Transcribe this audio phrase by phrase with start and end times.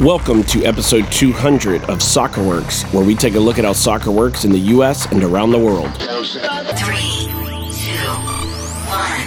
[0.00, 4.10] Welcome to episode 200 of Soccer Works, where we take a look at how soccer
[4.10, 5.10] works in the U.S.
[5.10, 5.90] and around the world.
[5.96, 7.24] Three,
[7.72, 7.96] two,
[8.84, 9.26] one.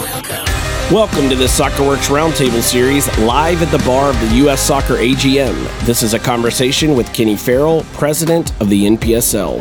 [0.00, 4.62] Welcome Welcome to this Soccer Works Roundtable series, live at the bar of the U.S.
[4.62, 5.84] Soccer AGM.
[5.84, 9.58] This is a conversation with Kenny Farrell, president of the NPSL.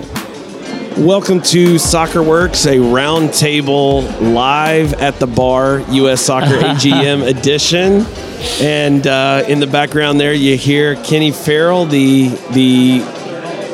[1.05, 6.21] Welcome to Soccer Works, a roundtable live at the bar, U.S.
[6.21, 8.05] Soccer AGM edition.
[8.61, 13.01] And uh, in the background there, you hear Kenny Farrell, the the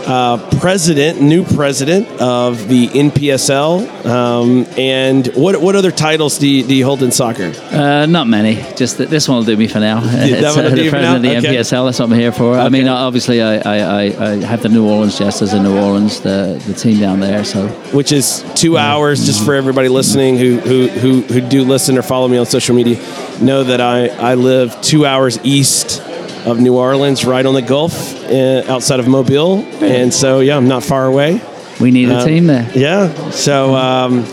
[0.05, 4.05] uh, president, new president of the NPSL.
[4.05, 7.53] Um, and what what other titles do you, do you hold in soccer?
[7.71, 8.55] Uh, not many.
[8.75, 10.01] Just that this one will do me for now.
[10.03, 11.55] it's, uh, the president of the Okay.
[11.55, 11.85] NPSL.
[11.85, 12.57] That's what I'm here for.
[12.57, 16.19] I mean, obviously, I, I, I, I have the New Orleans Jesters in New Orleans,
[16.21, 17.43] the the team down there.
[17.43, 21.97] So which is two hours just for everybody listening who, who, who, who do listen
[21.97, 22.95] or follow me on social media
[23.41, 26.01] know that I, I live two hours east
[26.45, 29.59] of New Orleans, right on the Gulf, uh, outside of Mobile.
[29.81, 31.41] And so, yeah, I'm not far away.
[31.79, 32.69] we need a Uh, team there.
[32.75, 33.29] Yeah.
[33.31, 34.25] So, um,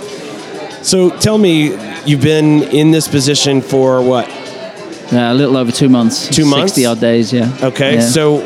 [0.82, 1.72] so tell me,
[2.04, 4.28] you've been in this position for what?
[5.12, 6.28] Uh, a little over two months.
[6.28, 6.74] Two months?
[6.74, 7.32] Sixty odd days.
[7.32, 7.50] Yeah.
[7.62, 8.00] Okay, Yeah.
[8.00, 8.38] so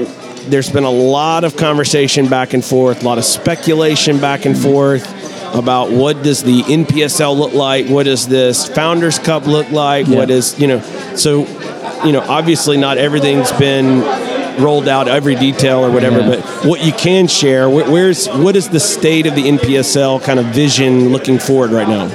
[0.48, 4.56] there's been a lot of conversation back and forth, a lot of speculation back and
[4.56, 5.04] forth
[5.54, 10.16] about what does the NPSL look like, what does this Founders Cup look like, Yeah.
[10.18, 10.80] what is you know,
[11.16, 11.46] so
[12.04, 14.02] you know, obviously not everything's been
[14.62, 16.28] rolled out, every detail or whatever, Yeah.
[16.28, 20.38] but what you can share, wh- where's what is the state of the NPSL kind
[20.38, 22.08] of vision looking forward right now?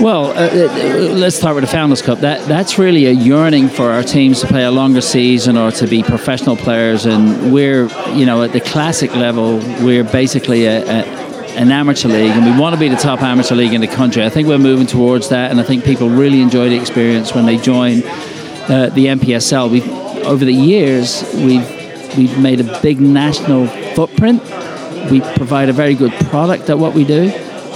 [0.00, 2.20] Well, uh, uh, let's start with the Founders Cup.
[2.20, 5.88] That that's really a yearning for our teams to play a longer season or to
[5.88, 7.04] be professional players.
[7.04, 11.17] And we're, you know, at the classic level, we're basically a, a,
[11.58, 14.24] an amateur league, and we want to be the top amateur league in the country.
[14.24, 17.46] I think we're moving towards that, and I think people really enjoy the experience when
[17.46, 19.70] they join uh, the NPSL.
[19.70, 19.82] We
[20.24, 21.68] over the years we've
[22.16, 24.42] we've made a big national footprint.
[25.10, 27.30] We provide a very good product at what we do.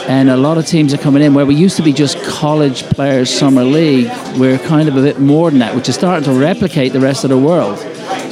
[0.09, 2.83] And a lot of teams are coming in where we used to be just college
[2.83, 4.11] players summer league.
[4.37, 7.23] We're kind of a bit more than that, which is starting to replicate the rest
[7.23, 7.79] of the world.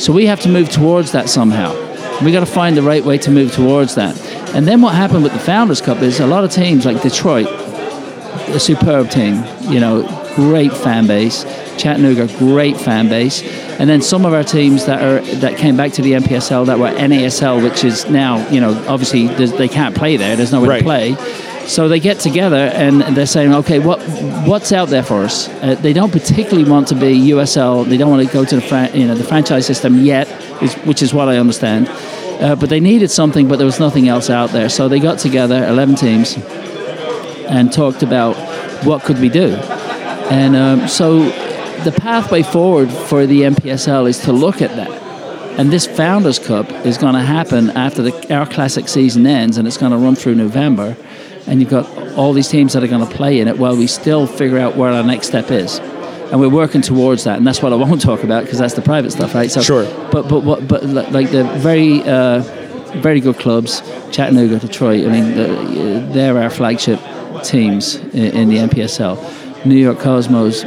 [0.00, 1.72] So we have to move towards that somehow.
[2.24, 4.16] We got to find the right way to move towards that.
[4.54, 7.46] And then what happened with the Founders Cup is a lot of teams like Detroit,
[7.46, 10.02] a superb team, you know,
[10.34, 11.44] great fan base.
[11.78, 13.42] Chattanooga, great fan base.
[13.80, 16.78] And then some of our teams that are that came back to the NPSL that
[16.78, 20.36] were NASL, which is now, you know, obviously they can't play there.
[20.36, 20.78] There's nowhere Right.
[20.80, 21.16] to play.
[21.66, 24.02] So they get together and they're saying, okay, what
[24.46, 25.48] what's out there for us?
[25.62, 27.84] Uh, they don't particularly want to be USL.
[27.88, 30.28] They don't want to go to the fran- you know the franchise system yet,
[30.60, 31.88] is, which is what I understand.
[32.40, 34.68] Uh, but they needed something, but there was nothing else out there.
[34.70, 36.36] So they got together, 11 teams,
[37.48, 38.34] and talked about
[38.84, 39.54] what could we do.
[40.30, 41.24] And um, so
[41.84, 44.90] the pathway forward for the NPSL is to look at that.
[45.58, 49.68] And this Founders Cup is going to happen after the, our classic season ends, and
[49.68, 50.96] it's going to run through November.
[51.46, 51.86] And you've got
[52.16, 54.76] all these teams that are going to play in it while we still figure out
[54.76, 55.78] where our next step is.
[56.30, 58.82] And we're working towards that, and that's what I won't talk about because that's the
[58.82, 59.50] private stuff, right?
[59.50, 59.84] So, Sure.
[60.12, 62.42] But but what but like the very uh,
[62.98, 63.80] very good clubs,
[64.10, 65.06] Chattanooga, Detroit.
[65.06, 67.00] I mean, the, they're our flagship
[67.42, 69.66] teams in, in the NPSL.
[69.66, 70.64] New York Cosmos,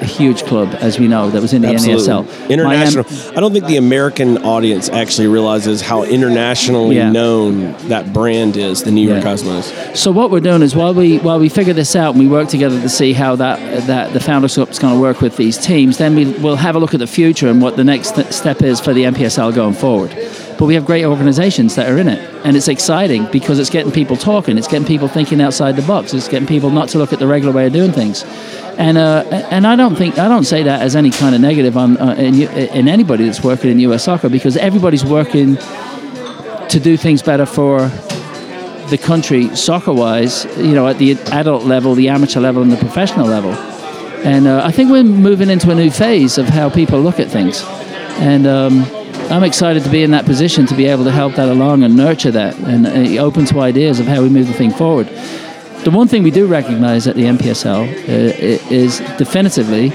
[0.00, 2.26] a huge club, as we know, that was in the NASL.
[2.50, 3.04] International.
[3.04, 7.10] Miami- I don't think the American audience actually realizes how internationally Yeah.
[7.10, 9.30] known that brand is, the New York Yeah.
[9.30, 9.72] Cosmos.
[9.94, 12.48] So what we're doing is while we while we figure this out and we work
[12.48, 15.56] together to see how that that the Founders Cup is going to work with these
[15.58, 18.32] teams, then we will have a look at the future and what the next st-
[18.32, 20.10] step is for the NPSL going forward.
[20.56, 23.90] But we have great organisations that are in it, and it's exciting because it's getting
[23.90, 27.12] people talking, it's getting people thinking outside the box, it's getting people not to look
[27.12, 28.24] at the regular way of doing things.
[28.76, 31.76] And uh, and I don't think I don't say that as any kind of negative
[31.76, 35.56] on uh, in, in anybody that's working in US soccer because everybody's working
[36.68, 37.88] to do things better for
[38.90, 42.76] the country soccer wise, you know, at the adult level, the amateur level, and the
[42.76, 43.52] professional level.
[44.24, 47.28] And uh, I think we're moving into a new phase of how people look at
[47.30, 47.62] things.
[48.18, 48.84] And um,
[49.30, 51.96] I'm excited to be in that position to be able to help that along and
[51.96, 55.08] nurture that and uh, open to ideas of how we move the thing forward.
[55.84, 59.92] The one thing we do recognize at the NPSL uh, is definitively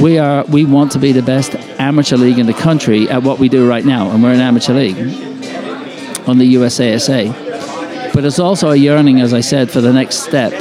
[0.00, 3.38] we are we want to be the best amateur league in the country at what
[3.38, 4.96] we do right now, and we're an amateur league
[6.26, 8.14] on the USASA.
[8.14, 10.54] But it's also a yearning, as I said, for the next step.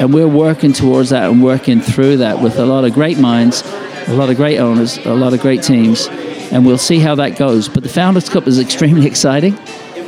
[0.00, 3.62] And we're working towards that and working through that with a lot of great minds,
[4.06, 6.06] a lot of great owners, a lot of great teams.
[6.50, 7.68] And we'll see how that goes.
[7.68, 9.58] But the Founders Cup is extremely exciting.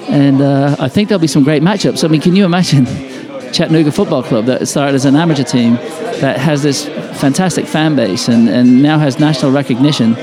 [0.09, 2.03] And uh, I think there'll be some great matchups.
[2.03, 3.10] I mean, can you imagine
[3.53, 5.75] Chattanooga Football Club that started as an amateur team
[6.21, 6.87] that has this
[7.21, 10.17] fantastic fan base and, and now has national recognition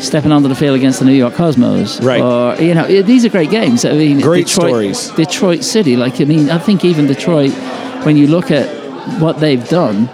[0.00, 2.00] stepping onto the field against the New York Cosmos.
[2.02, 2.20] Right.
[2.20, 3.84] Or you know, these are great games.
[3.84, 5.08] I mean, Great Detroit, stories.
[5.10, 7.52] Detroit City, like I mean, I think even Detroit,
[8.04, 8.66] when you look at
[9.20, 10.08] what they've done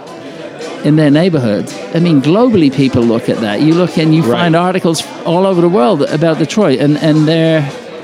[0.85, 3.61] in their neighborhood, I mean, globally people look at that.
[3.61, 4.39] You look and you Right.
[4.39, 7.61] find articles all over the world about Detroit, and and they're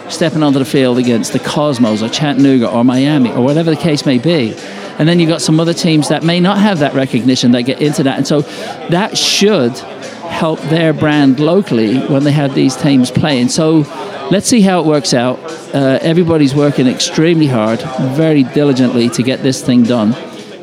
[0.09, 4.05] stepping onto the field against the Cosmos or Chattanooga or Miami or whatever the case
[4.05, 4.53] may be.
[4.99, 7.81] And then you've got some other teams that may not have that recognition that get
[7.81, 8.17] into that.
[8.17, 8.41] And so
[8.89, 13.49] that should help their brand locally when they have these teams playing.
[13.49, 13.85] So
[14.31, 15.39] let's see how it works out.
[15.73, 17.79] Uh, everybody's working extremely hard,
[18.15, 20.13] very diligently to get this thing done.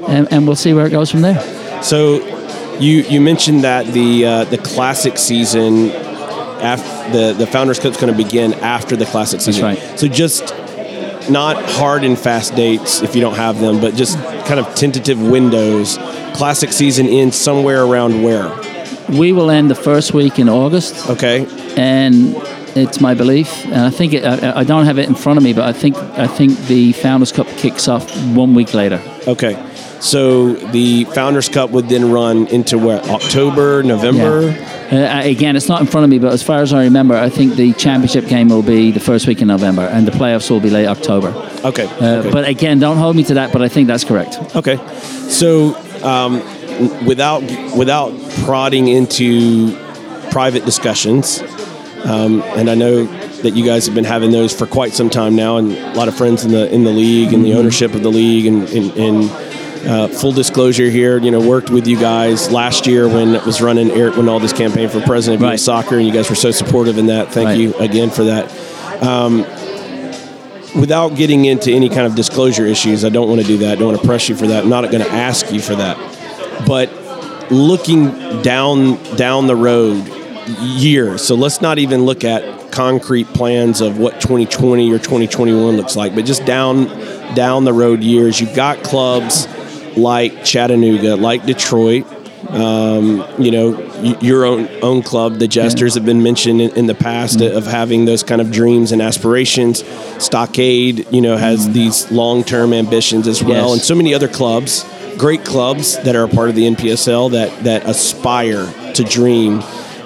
[0.08, 1.40] And, and we'll see where it goes from there.
[1.82, 2.34] So,
[2.78, 5.90] you you mentioned that the uh, the classic season,
[6.64, 9.64] after the the Founders Cup's going to begin after the classic season.
[9.64, 9.98] right.
[9.98, 10.54] So just
[11.30, 15.20] not hard and fast dates if you don't have them, but just kind of tentative
[15.20, 15.96] windows.
[16.34, 18.52] Classic season ends somewhere around where?
[19.08, 21.08] We will end the first week in August.
[21.10, 21.46] Okay.
[21.76, 22.34] and
[22.76, 25.44] it's my belief, and I think it, I, I don't have it in front of
[25.44, 29.00] me, but I think I think the Founders Cup kicks off one week later.
[29.28, 29.54] Okay.
[30.00, 33.08] So the Founders Cup would then run into what?
[33.08, 34.52] October, November.
[34.94, 37.28] Uh, again, it's not in front of me, but as far as I remember, I
[37.28, 40.60] think the championship game will be the first week in November, and the playoffs will
[40.60, 41.28] be late October.
[41.64, 41.86] Okay.
[41.86, 42.30] Uh, okay.
[42.30, 43.52] But again, don't hold me to that.
[43.52, 44.38] But I think that's correct.
[44.54, 44.76] Okay,
[45.28, 45.74] so
[46.04, 46.42] um,
[47.06, 47.42] without
[47.76, 48.12] without
[48.44, 49.76] prodding into
[50.30, 51.42] private discussions,
[52.04, 53.04] um, and I know
[53.42, 56.08] that you guys have been having those for quite some time now, and a lot
[56.08, 58.92] of friends in the in the league and the ownership of the league, and, and,
[58.96, 59.30] and
[59.86, 63.60] uh, full disclosure here, you know, worked with you guys last year when it was
[63.60, 65.60] running Eric Wynalda's campaign for president of Right.
[65.60, 67.32] Soccer, and you guys were so supportive in that.
[67.32, 67.58] Thank Right.
[67.58, 68.50] you again for that
[70.74, 73.72] without getting into any kind of disclosure issues, I don't want to do that.
[73.72, 74.64] I don't want to press you for that.
[74.64, 75.96] I'm not going to ask you for that.
[76.66, 76.90] But
[77.50, 80.08] looking down down the road
[80.60, 85.94] years, so let's not even look at concrete plans of what 2020 or 2021 looks
[85.94, 86.86] like, but just down
[87.34, 89.46] down the road years, you've got clubs
[89.96, 92.06] like Chattanooga, like Detroit,
[92.50, 93.80] um, you know,
[94.20, 98.04] your own own club, the Jesters, have been mentioned in, in the past of having
[98.04, 99.82] those kind of dreams and aspirations.
[100.22, 103.72] Stockade, you know, has these long term ambitions as well, Yes.
[103.72, 104.84] and so many other clubs,
[105.16, 109.62] great clubs that are a part of the NPSL that that aspire to dream,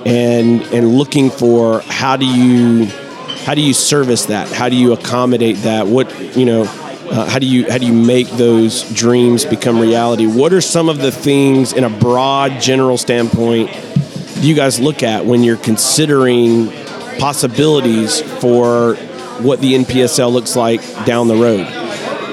[0.07, 2.87] and and looking for how do you
[3.45, 4.49] how do you service that?
[4.53, 5.87] How do you accommodate that?
[5.89, 6.65] What you know.
[7.11, 10.27] Uh, how do you how do you make those dreams become reality?
[10.27, 13.71] What are some of the things in a broad general standpoint
[14.41, 16.71] do you guys look at when you're considering
[17.19, 18.95] possibilities for
[19.43, 21.67] what the NPSL looks like down the road?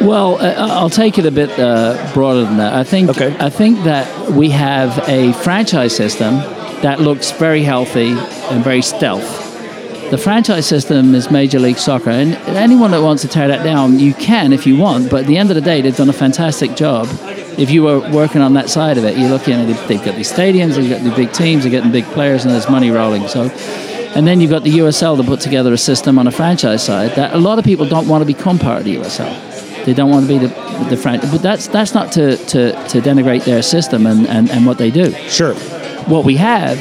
[0.02, 2.74] Well, uh, I'll take it a bit uh, broader than that.
[2.74, 3.36] I think Okay.
[3.40, 6.36] I think that we have a franchise system
[6.82, 9.45] that looks very healthy and very stealth.
[10.12, 14.00] The franchise system is Major League Soccer, and anyone that wants to tear that down,
[14.00, 15.10] you can if you want.
[15.10, 17.08] But at the end of the day, they've done a fantastic job.
[17.58, 20.16] If you were working on that side of it, you're looking at it, they've got
[20.16, 23.28] these stadiums, they've got the big teams, they're getting big players, and there's money rolling.
[23.28, 23.44] So,
[24.16, 27.12] and then you've got the USL to put together a system on a franchise side
[27.16, 29.86] that a lot of people don't want to become part of the USL.
[29.86, 30.48] They don't want to be the
[30.90, 34.66] the franchise, but that's that's not to, to, to denigrate their system and, and, and
[34.66, 35.54] what they do Sure.
[36.06, 36.78] what we have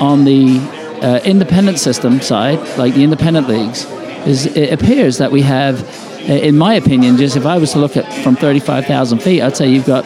[0.00, 0.58] on the
[1.02, 3.84] uh, independent system side, like the independent leagues,
[4.26, 5.82] is it appears that we have,
[6.28, 9.56] uh, in my opinion, just if I was to look at from 35,000 feet, I'd
[9.56, 10.04] say you've got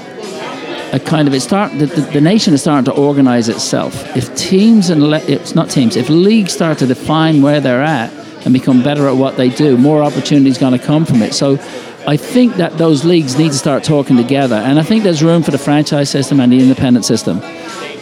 [0.92, 3.94] a kind of it start the, the, the nation is starting to organize itself.
[4.16, 8.12] If teams and le- it's not teams, if leagues start to define where they're at
[8.44, 11.34] and become better at what they do, more opportunities going to come from it.
[11.34, 11.58] So.
[12.06, 15.42] I think that those leagues need to start talking together, and I think there's room
[15.42, 17.40] for the franchise system and the independent system.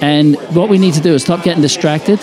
[0.01, 2.21] And what we need to do is stop getting distracted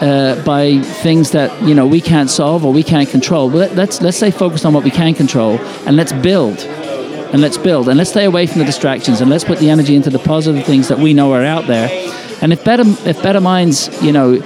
[0.00, 3.50] uh, by things that you know we can't solve or we can't control.
[3.50, 6.58] Let's let's stay focused on what we can control and let's build.
[7.30, 9.94] And let's build and let's stay away from the distractions and let's put the energy
[9.94, 11.90] into the positive things that we know are out there.
[12.40, 14.40] And if better if better minds, you know,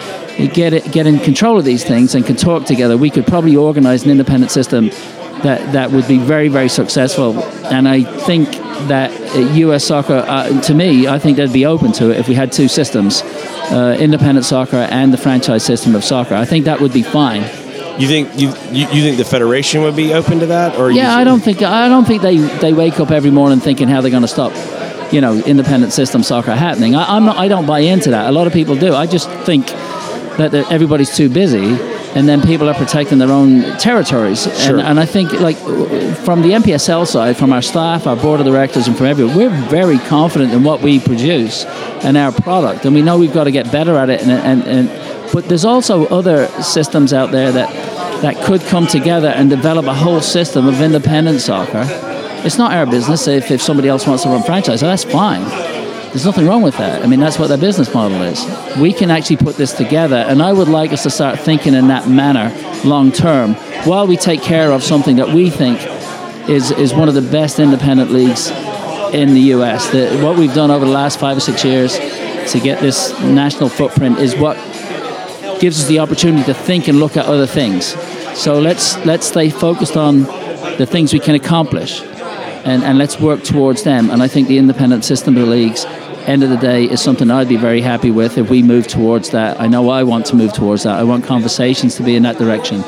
[0.52, 3.54] get it, get in control of these things and can talk together, we could probably
[3.54, 4.88] organize an independent system
[5.42, 7.38] that that would be very very successful.
[7.66, 8.50] And I think
[8.88, 9.12] that
[9.56, 9.84] U.S.
[9.84, 12.68] soccer, uh, to me, I think they'd be open to it if we had two
[12.68, 13.22] systems,
[13.72, 16.34] uh, independent soccer and the franchise system of soccer.
[16.34, 17.42] I think that would be fine.
[17.98, 21.14] You think you, you you think the federation would be open to that, or Yeah,
[21.14, 24.10] I don't think I don't think they, they wake up every morning thinking how they're
[24.10, 24.52] going to stop,
[25.12, 26.94] you know, independent system soccer happening.
[26.94, 27.36] I, I'm not.
[27.36, 28.28] I don't buy into that.
[28.28, 28.94] A lot of people do.
[28.94, 29.66] I just think
[30.38, 31.66] that, that everybody's too busy,
[32.14, 34.42] and then people are protecting their own territories.
[34.42, 34.78] Sure.
[34.78, 38.46] And, and I think like from the NPSL side, from our staff, our board of
[38.46, 41.64] directors, and from everyone, we're very confident in what we produce
[42.04, 44.62] and our product, and we know we've got to get better at it and and.
[44.64, 44.88] and
[45.32, 47.68] But there's also other systems out there that
[48.22, 51.84] that could come together and develop a whole system of independent soccer.
[52.44, 54.80] It's not our business if, if somebody else wants to run franchise.
[54.80, 55.71] That's fine.
[56.12, 57.02] There's nothing wrong with that.
[57.02, 58.44] I mean, that's what their business model is.
[58.76, 61.88] We can actually put this together, and I would like us to start thinking in
[61.88, 62.54] that manner
[62.84, 63.54] long term
[63.86, 65.80] while we take care of something that we think
[66.50, 68.50] is, is one of the best independent leagues
[69.14, 69.90] in the US.
[69.90, 71.98] The, what we've done over the last five or six years
[72.52, 74.56] to get this national footprint is what
[75.60, 77.94] gives us the opportunity to think and look at other things.
[78.38, 80.24] So let's let's stay focused on
[80.76, 82.02] the things we can accomplish,
[82.64, 84.10] and, and let's work towards them.
[84.10, 85.84] And I think the independent system of the leagues,
[86.26, 89.30] end of the day, is something I'd be very happy with if we move towards
[89.30, 89.60] that.
[89.60, 90.98] I know I want to move towards that.
[90.98, 92.82] I want conversations to be in that direction.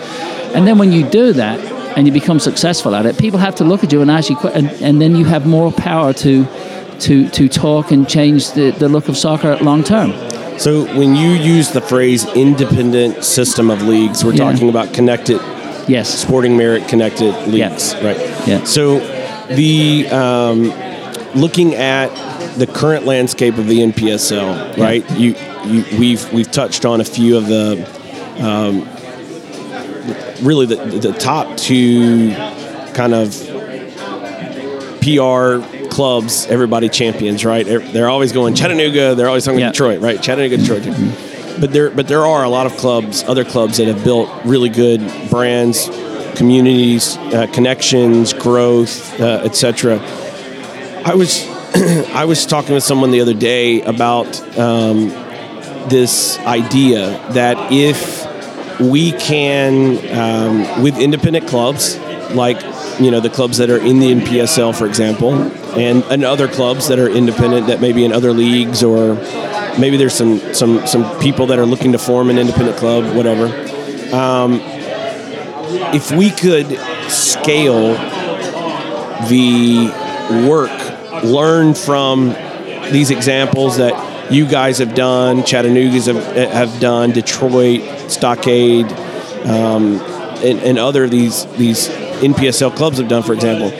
[0.55, 1.59] And then when you do that
[1.97, 4.39] and you become successful at it, people have to look at you and ask you,
[4.39, 6.47] and, and then you have more power to
[7.01, 10.13] to to talk and change the, the look of soccer long term.
[10.61, 14.53] So when you use the phrase independent system of leagues, we're Yeah.
[14.53, 15.41] talking about connected
[15.89, 16.09] Yes.
[16.09, 18.17] sporting merit connected leagues, right?
[18.47, 18.63] Yeah.
[18.63, 18.99] So
[19.49, 20.73] the um,
[21.35, 22.09] looking at
[22.57, 25.09] the current landscape of the NPSL, right?
[25.13, 25.35] You,
[25.65, 27.85] you we've we've touched on a few of the
[28.39, 28.89] um,
[30.45, 32.33] really the the top two
[32.95, 33.33] kind of
[35.01, 35.61] PR
[35.91, 37.65] clubs, everybody champions, right?
[37.65, 39.15] They're, always going Chattanooga.
[39.15, 39.71] They're always talking Yeah.
[39.71, 40.21] Detroit, right?
[40.21, 40.83] Chattanooga, Detroit.
[41.61, 44.69] But there, but there are a lot of clubs, other clubs that have built really
[44.71, 45.89] good brands,
[46.37, 49.99] communities, uh, connections, growth, uh, etc.
[51.05, 51.47] I was,
[52.15, 55.09] I was talking with someone the other day about um,
[55.89, 58.25] this idea that if
[58.81, 61.99] we can, um, with independent clubs,
[62.31, 62.61] like
[63.01, 65.35] you know the clubs that are in the NPSL, for example,
[65.79, 69.15] and, and other clubs that are independent that may be in other leagues, or
[69.79, 73.47] maybe there's some some some people that are looking to form an independent club, whatever.
[74.15, 74.61] Um,
[75.95, 76.67] if we could
[77.11, 77.95] scale
[79.29, 79.91] the
[80.49, 82.35] work, learn from
[82.91, 88.91] these examples that you guys have done, Chattanooga's have, have done, Detroit, Stockade,
[89.47, 90.01] um,
[90.43, 93.73] and, and other these these NPSL clubs have done, for example.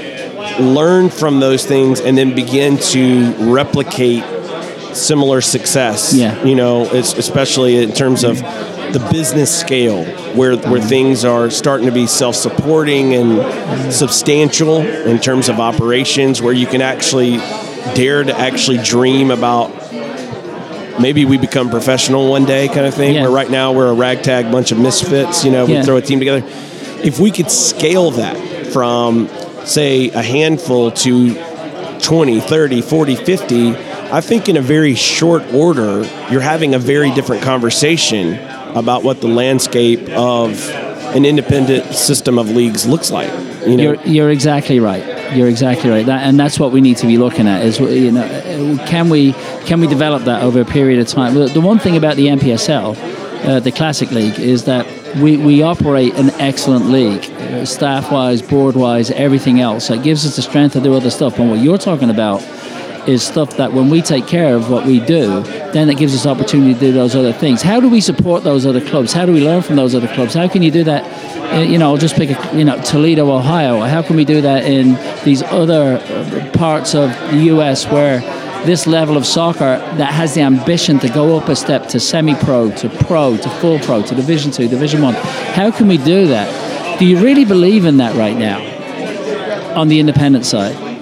[0.65, 4.23] Learn from those things and then begin to replicate
[4.95, 6.15] similar success.
[6.15, 6.43] Yeah.
[6.45, 8.41] You know, especially in terms of
[8.93, 10.05] the business scale,
[10.37, 16.53] where where things are starting to be self-supporting and substantial in terms of operations, where
[16.53, 17.37] you can actually
[17.95, 19.71] dare to actually dream about
[21.01, 23.23] maybe we become professional one day kind of thing Yeah.
[23.23, 25.83] where right now we're a ragtag bunch of misfits you know we Yeah.
[25.83, 26.43] throw a team together
[27.03, 28.37] if we could scale that
[28.73, 29.29] from
[29.65, 31.35] say a handful to
[32.01, 33.77] 20 30 40 50
[34.13, 38.39] i think in a very short order you're having a very different conversation
[38.75, 40.71] about what the landscape of
[41.15, 43.31] an independent system of leagues looks like
[43.67, 45.35] you know You're, you're exactly right.
[45.35, 46.05] You're exactly right.
[46.07, 49.33] That, and that's what we need to be looking at is you know can we
[49.67, 51.35] can we develop that over a period of time?
[51.35, 56.15] The one thing about the NPSL, uh, the Classic League, is that we, we operate
[56.15, 59.91] an excellent league, uh, staff wise, board wise, everything else.
[59.91, 61.39] It gives us the strength to do other stuff.
[61.39, 62.43] And what you're talking about
[63.09, 65.43] is stuff that when we take care of what we do,
[65.73, 67.63] then it gives us opportunity to do those other things.
[67.63, 69.13] How do we support those other clubs?
[69.13, 70.35] How do we learn from those other clubs?
[70.35, 71.05] How can you do that?
[71.55, 73.81] uh, You know, I'll just pick a, you know Toledo, Ohio.
[73.81, 77.87] How can we do that in these other uh, parts of the U.S.
[77.87, 78.21] where
[78.65, 82.71] this level of soccer that has the ambition to go up a step to semi-pro,
[82.77, 85.15] to pro, to full pro, to Division Two, Division One?
[85.53, 86.99] How can we do that?
[86.99, 88.61] Do you really believe in that right now
[89.75, 90.94] on the independent side?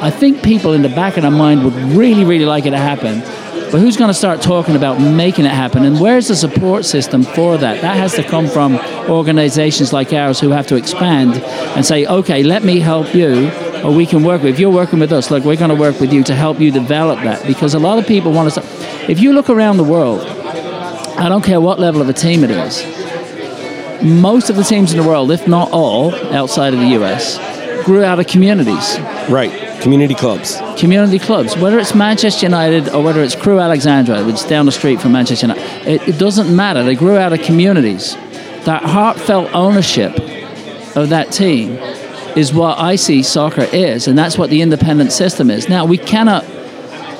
[0.00, 2.78] I think people in the back of their mind would really, really like it to
[2.78, 3.20] happen.
[3.70, 5.84] But who's going to start talking about making it happen?
[5.84, 7.82] And where's the support system for that?
[7.82, 8.76] That has to come from
[9.10, 13.50] organizations like ours who have to expand and say, okay, let me help you,
[13.84, 14.54] or we can work with.
[14.54, 16.70] If you're working with us, look, we're going to work with you to help you
[16.70, 17.44] develop that.
[17.46, 18.62] Because a lot of people want to.
[19.10, 20.20] If you look around the world,
[21.18, 22.82] I don't care what level of a team it is,
[24.02, 27.36] most of the teams in the world, if not all, outside of the US,
[27.84, 33.22] grew out of communities right community clubs community clubs, whether it's Manchester United or whether
[33.22, 36.82] it's Crewe Alexandra, which is down the street from Manchester United, it, it doesn't matter.
[36.82, 38.14] They grew out of communities.
[38.64, 40.12] That heartfelt ownership
[40.96, 41.72] of that team
[42.36, 45.68] is what I see soccer is, and that's what the independent system is.
[45.68, 46.44] Now, we cannot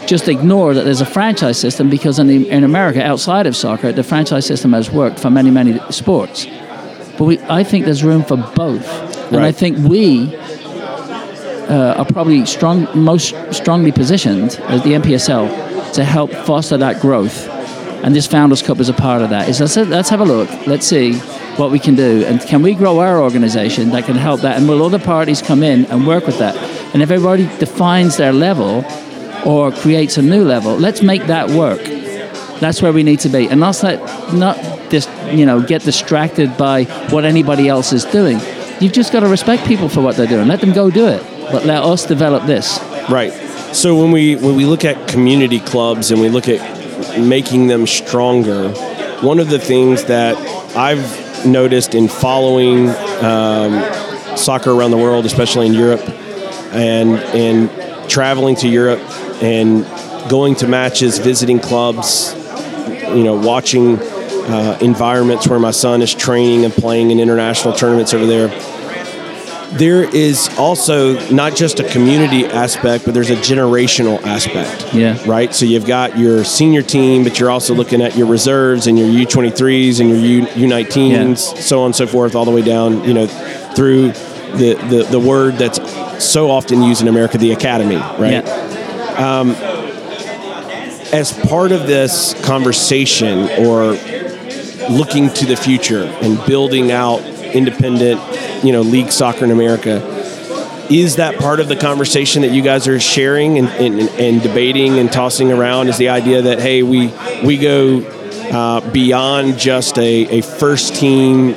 [0.07, 3.93] just ignore that there's a franchise system because in, the, in America, outside of soccer,
[3.93, 6.47] the franchise system has worked for many, many sports.
[7.19, 8.87] But we, I think there's room for both.
[9.33, 10.35] And I think we
[11.69, 17.49] uh, are probably strong, most strongly positioned as the NPSL to help foster that growth
[18.05, 19.49] And this Founders Cup is a part of that.
[19.49, 20.49] Is let's, let's have a look.
[20.67, 21.15] Let's see
[21.59, 22.25] what we can do.
[22.25, 24.57] And can we grow our organization that can help that?
[24.57, 26.57] And will other parties come in and work with that?
[26.95, 28.85] And if everybody defines their level
[29.45, 31.83] or creates a new level, let's make that work.
[32.61, 33.49] That's where we need to be.
[33.49, 34.01] And not, let,
[34.33, 34.57] not
[34.91, 38.39] just, you know, get distracted by what anybody else is doing.
[38.81, 40.47] You've just got to respect people for what they're doing.
[40.47, 41.38] Let them go do it.
[41.51, 42.79] But let us develop this.
[43.09, 43.33] Right.
[43.73, 47.87] So when we when we look at community clubs and we look at making them
[47.87, 48.71] stronger,
[49.21, 50.37] one of the things that
[50.77, 52.89] I've noticed in following
[53.23, 56.07] um, soccer around the world, especially in Europe,
[56.73, 59.01] and and traveling to Europe
[59.43, 59.85] and
[60.31, 62.35] going to matches, visiting clubs,
[63.15, 68.15] you know, watching uh, environments where my son is training and playing in international tournaments
[68.15, 68.49] over there
[69.73, 74.95] there is also not just a community aspect, but there's a generational aspect.
[74.95, 75.23] Yeah.
[75.27, 75.55] Right?
[75.55, 79.09] So you've got your senior team, but you're also looking at your reserves and your
[79.09, 81.11] U23s and your U, U19s,
[81.55, 81.61] yeah.
[81.61, 84.13] so on and so forth, all the way down, you know, through
[84.57, 85.79] the, the, the word that's
[86.25, 88.45] so often used in America, the academy, right?
[88.45, 89.41] Yeah.
[89.41, 89.51] Um,
[91.13, 93.93] as part of this conversation or
[94.91, 97.21] looking to the future and building out
[97.55, 98.21] independent
[98.63, 100.17] you know league soccer in America.
[100.91, 104.99] Is that part of the conversation that you guys are sharing and, and, and debating
[104.99, 105.89] and tossing around?
[105.89, 107.13] Is the idea that hey, we
[107.45, 108.01] we go
[108.51, 111.55] uh, beyond just a, a first team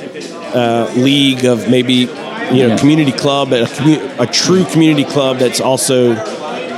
[0.54, 2.76] uh, league of maybe you know yeah.
[2.76, 6.14] community club, a, commu- a, true community club that's also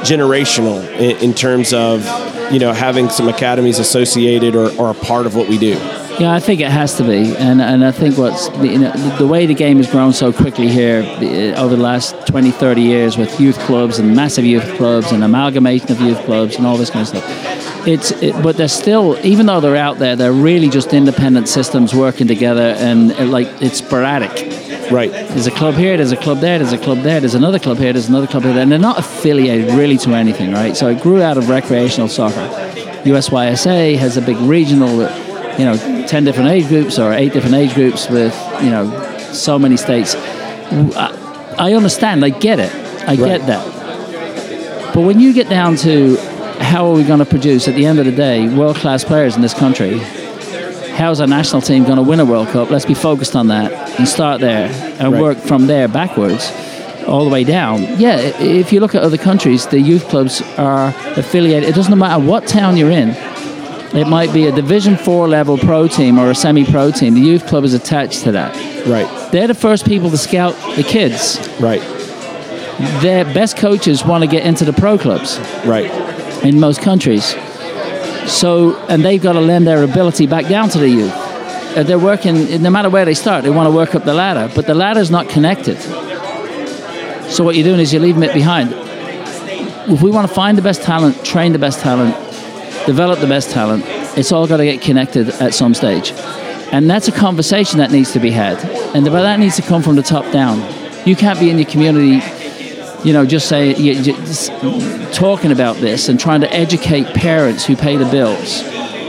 [0.05, 2.05] generational in, in, terms of
[2.53, 5.75] you know having some academies associated or, or a part of what we do.
[6.19, 9.27] Yeah, I think it has to be, and and I think what's you know, the
[9.27, 13.17] way the game has grown so quickly here uh, over the last 20, 30 years
[13.17, 16.91] with youth clubs and massive youth clubs and amalgamation of youth clubs and all this
[16.91, 17.87] kind of stuff.
[17.87, 21.93] It's it, but they're still even though they're out there, they're really just independent systems
[21.93, 24.31] working together, and it, like it's sporadic.
[24.93, 25.11] Right.
[25.11, 27.79] There's a club here, there's a club there, there's a club there, there's another club
[27.79, 30.77] here, there's another club here, and they're not affiliated really to anything, right?
[30.77, 32.47] So it grew out of recreational soccer.
[33.05, 35.01] USYSA has a big regional
[35.59, 39.59] you know, 10 different age groups or eight different age groups with, you know, so
[39.59, 40.15] many states.
[40.17, 43.19] I understand, I get it, I right.
[43.19, 44.95] get that.
[44.95, 46.17] But when you get down to
[46.61, 49.37] how are we going to produce, at the end of the day, world class players
[49.37, 49.99] in this country,
[50.97, 52.71] how's our national team going to win a World Cup?
[52.71, 55.23] Let's be focused on that and start there and right.
[55.23, 56.51] work from there backwards
[57.07, 57.83] all the way down.
[57.99, 61.69] Yeah, if you look at other countries, the youth clubs are affiliated.
[61.69, 63.15] It doesn't matter what town you're in
[63.95, 67.15] it might be a Division Four level pro team or a semi-pro team.
[67.15, 68.55] The youth club is attached to that.
[68.87, 69.31] Right.
[69.31, 71.39] They're the first people to scout the kids.
[71.61, 71.81] Right.
[73.01, 75.39] Their best coaches want to get into the pro clubs.
[75.65, 75.91] Right.
[76.45, 77.37] In most countries.
[78.27, 81.13] So, and they've got to lend their ability back down to the youth.
[81.15, 84.51] Uh, they're working, no matter where they start, they want to work up the ladder,
[84.55, 85.79] but the ladder's not connected.
[87.31, 88.71] So, what you're doing is you're leaving it behind.
[89.91, 92.15] If we want to find the best talent, train the best talent,
[92.87, 93.85] develop the best talent.
[94.17, 96.13] It's all got to get connected at some stage.
[96.73, 98.59] And that's a conversation that needs to be had.
[98.95, 100.59] And that needs to come from the top down.
[101.07, 102.25] You can't be in your community,
[103.05, 104.51] you know, just say, just
[105.15, 108.63] talking about this and trying to educate parents who pay the bills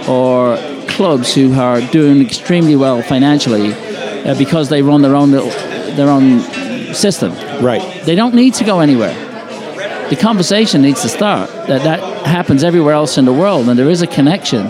[0.08, 0.58] or
[0.88, 5.50] clubs who are doing extremely well financially uh, because they run their own little,
[5.96, 6.42] their own
[6.94, 7.34] system.
[7.64, 8.04] Right.
[8.06, 9.26] They don't need to go anywhere
[10.10, 11.50] the conversation needs to start.
[11.68, 14.68] That that happens everywhere else in the world, and there is a connection.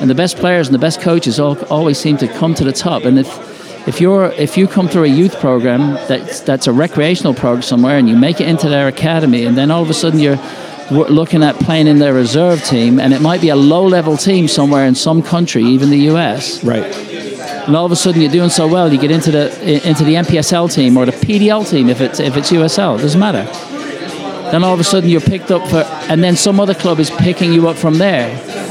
[0.00, 2.72] And the best players and the best coaches all, always seem to come to the
[2.72, 3.04] top.
[3.04, 7.34] And if if you're if you come through a youth program that's that's a recreational
[7.34, 10.20] program somewhere, and you make it into their academy, and then all of a sudden
[10.20, 10.38] you're
[10.90, 14.86] looking at playing in their reserve team, and it might be a low-level team somewhere
[14.86, 16.64] in some country, even the U.S.
[16.64, 16.84] Right.
[17.66, 19.46] And all of a sudden you're doing so well, you get into the
[19.88, 22.98] into the NPSL team or the PDL team if it's if it's USL.
[22.98, 23.77] It doesn't matter
[24.52, 27.10] then all of a sudden you're picked up for, and then some other club is
[27.10, 28.28] picking you up from there.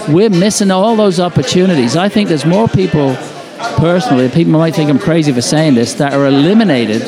[0.09, 1.95] We're missing all those opportunities.
[1.95, 3.15] I think there's more people,
[3.77, 7.01] personally, people might think I'm crazy for saying this, that are eliminated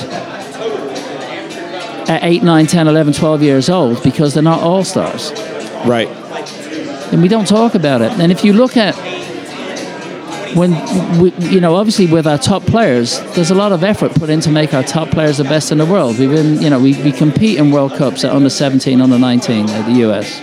[2.09, 5.31] at 8, 9, 10, 11, 12 years old because they're not all stars.
[5.85, 6.07] Right.
[7.11, 8.11] And we don't talk about it.
[8.13, 8.95] And if you look at
[10.55, 10.71] when
[11.21, 14.39] we, you know, obviously with our top players, there's a lot of effort put in
[14.41, 16.17] to make our top players the best in the world.
[16.17, 19.69] We've been, you know, we, we compete in World Cups at under 17, under 19
[19.69, 20.41] at the US,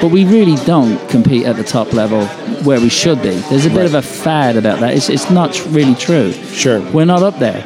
[0.00, 2.26] but we really don't compete at the top level
[2.64, 3.36] where we should be.
[3.50, 3.86] There's a bit right.
[3.86, 4.94] of a fad about that.
[4.94, 6.32] It's, it's not really true.
[6.32, 7.64] Sure, we're not up there.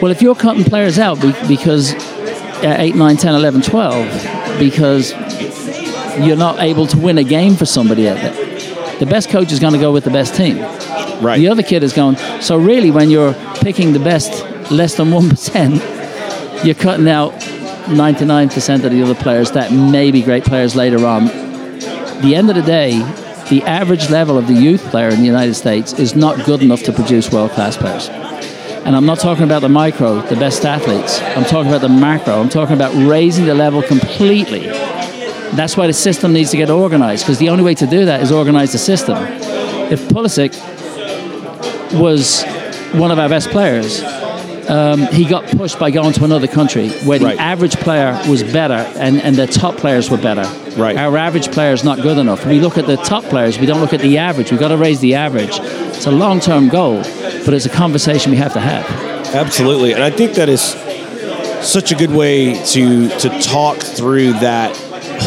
[0.00, 1.92] Well, if you're cutting players out because
[2.62, 5.12] at 8, 9, 10, 11, 12, because
[6.18, 8.49] you're not able to win a game for somebody at it.
[9.00, 10.58] The best coach is going to go with the best team.
[10.58, 11.38] Right.
[11.38, 12.16] The other kid is going.
[12.42, 15.82] So really, when you're picking the best, less than one percent,
[16.62, 17.32] you're cutting out
[17.90, 21.28] 99% of the other players that may be great players later on.
[22.20, 22.98] The end of the day,
[23.48, 26.82] the average level of the youth player in the United States is not good enough
[26.82, 28.10] to produce world-class players.
[28.84, 31.20] And I'm not talking about the micro, the best athletes.
[31.22, 32.34] I'm talking about the macro.
[32.34, 34.68] I'm talking about raising the level completely.
[35.54, 38.22] That's why the system needs to get organized, because the only way to do that
[38.22, 39.16] is organize the system.
[39.90, 40.52] If Pulisic
[42.00, 42.44] was
[42.92, 44.02] one of our best players,
[44.68, 47.38] um, he got pushed by going to another country where the Right.
[47.38, 50.44] average player was better and, and the top players were better.
[50.80, 50.96] Right.
[50.96, 52.46] Our average player is not good enough.
[52.46, 54.52] We look at the top players, we don't look at the average.
[54.52, 55.58] We've got to raise the average.
[55.58, 56.98] It's a long term goal,
[57.44, 58.86] but it's a conversation we have to have.
[59.34, 60.62] Absolutely, and I think that is
[61.66, 64.72] such a good way to to talk through that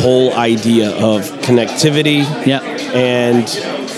[0.03, 2.23] whole idea of connectivity.
[2.45, 2.59] Yeah.
[2.93, 3.47] and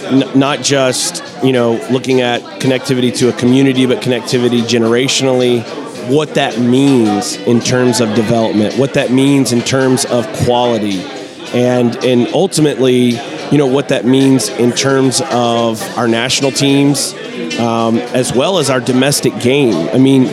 [0.05, 5.63] n- not just you know looking at connectivity to a community, but connectivity generationally.
[6.09, 11.01] What that means in terms of development, what that means in terms of quality,
[11.53, 13.19] and and ultimately,
[13.51, 17.13] you know what that means in terms of our national teams,
[17.59, 19.89] um, as well as our domestic game.
[19.89, 20.27] I mean,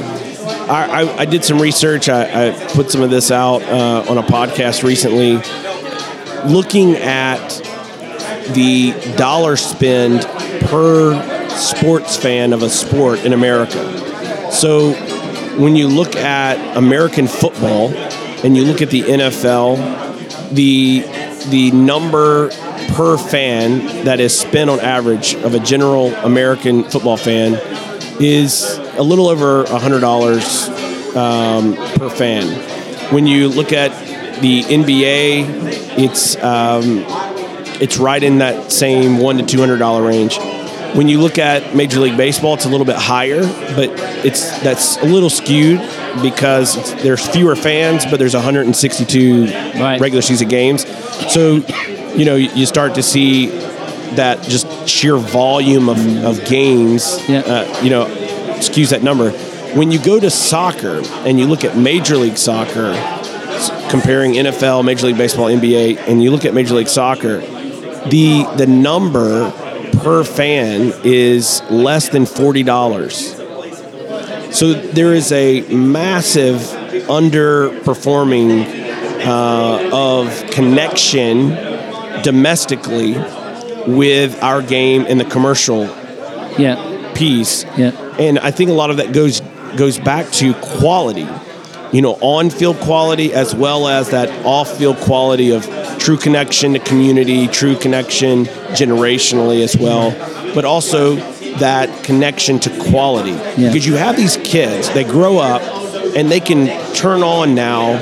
[0.73, 2.09] I, I, did some research.
[2.09, 5.37] I, I put some of this out uh, on a podcast recently,
[6.47, 7.49] looking at
[8.55, 10.23] the dollar spend
[10.67, 14.51] per sports fan of a sport in America.
[14.53, 14.93] So
[15.59, 17.91] when you look at American football
[18.45, 21.01] and you look at the NFL, the
[21.51, 22.51] the number
[22.95, 27.55] per fan that is spent on average of a general American football fan
[28.21, 30.69] is a little over hundred dollars
[31.17, 32.47] um, per fan.
[33.13, 33.91] When you look at
[34.43, 37.05] the NBA, it's um,
[37.81, 40.39] it's right in that same one to two hundred dollar range.
[40.95, 43.41] When you look at Major League Baseball, it's a little bit higher,
[43.75, 43.89] but
[44.27, 45.79] it's that's a little skewed
[46.21, 49.45] because it's, there's fewer fans, but there's 162
[49.81, 49.99] Right.
[49.99, 50.85] regular season games.
[51.33, 51.55] So,
[52.15, 53.47] you know, you start to see
[54.17, 57.41] that just sheer volume of, of games, Yeah.
[57.41, 58.05] uh, you know,
[58.59, 59.31] skews that number.
[59.75, 62.93] When you go to soccer and you look at Major League Soccer,
[63.93, 67.39] comparing NFL, Major League Baseball, NBA, and you look at Major League Soccer,
[68.09, 69.53] the the number
[70.03, 73.37] per fan is less than forty dollars.
[74.51, 76.57] So there is a massive
[77.09, 78.65] underperforming
[79.25, 81.51] uh, of connection
[82.23, 83.13] domestically
[83.87, 85.85] with our game and the commercial
[86.59, 87.13] Yeah.
[87.15, 87.65] piece.
[87.77, 87.91] Yeah.
[88.19, 89.41] And I think a lot of that goes
[89.77, 91.27] goes back to quality.
[91.93, 97.47] You know, on-field quality as well as that off-field quality of true connection to community,
[97.49, 100.11] true connection generationally as well,
[100.55, 101.17] but also
[101.59, 103.31] that connection to quality.
[103.31, 103.69] Yeah.
[103.69, 105.61] Because you have these kids, they grow up
[106.17, 107.99] and they can turn on now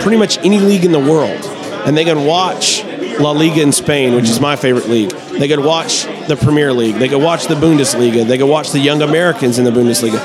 [0.00, 1.44] pretty much any league in the world,
[1.84, 2.84] and they can watch
[3.18, 5.10] La Liga in Spain, which is my favorite league.
[5.10, 6.94] They could watch the Premier League.
[6.96, 8.26] They could watch the Bundesliga.
[8.26, 10.18] They could watch the young Americans in the Bundesliga.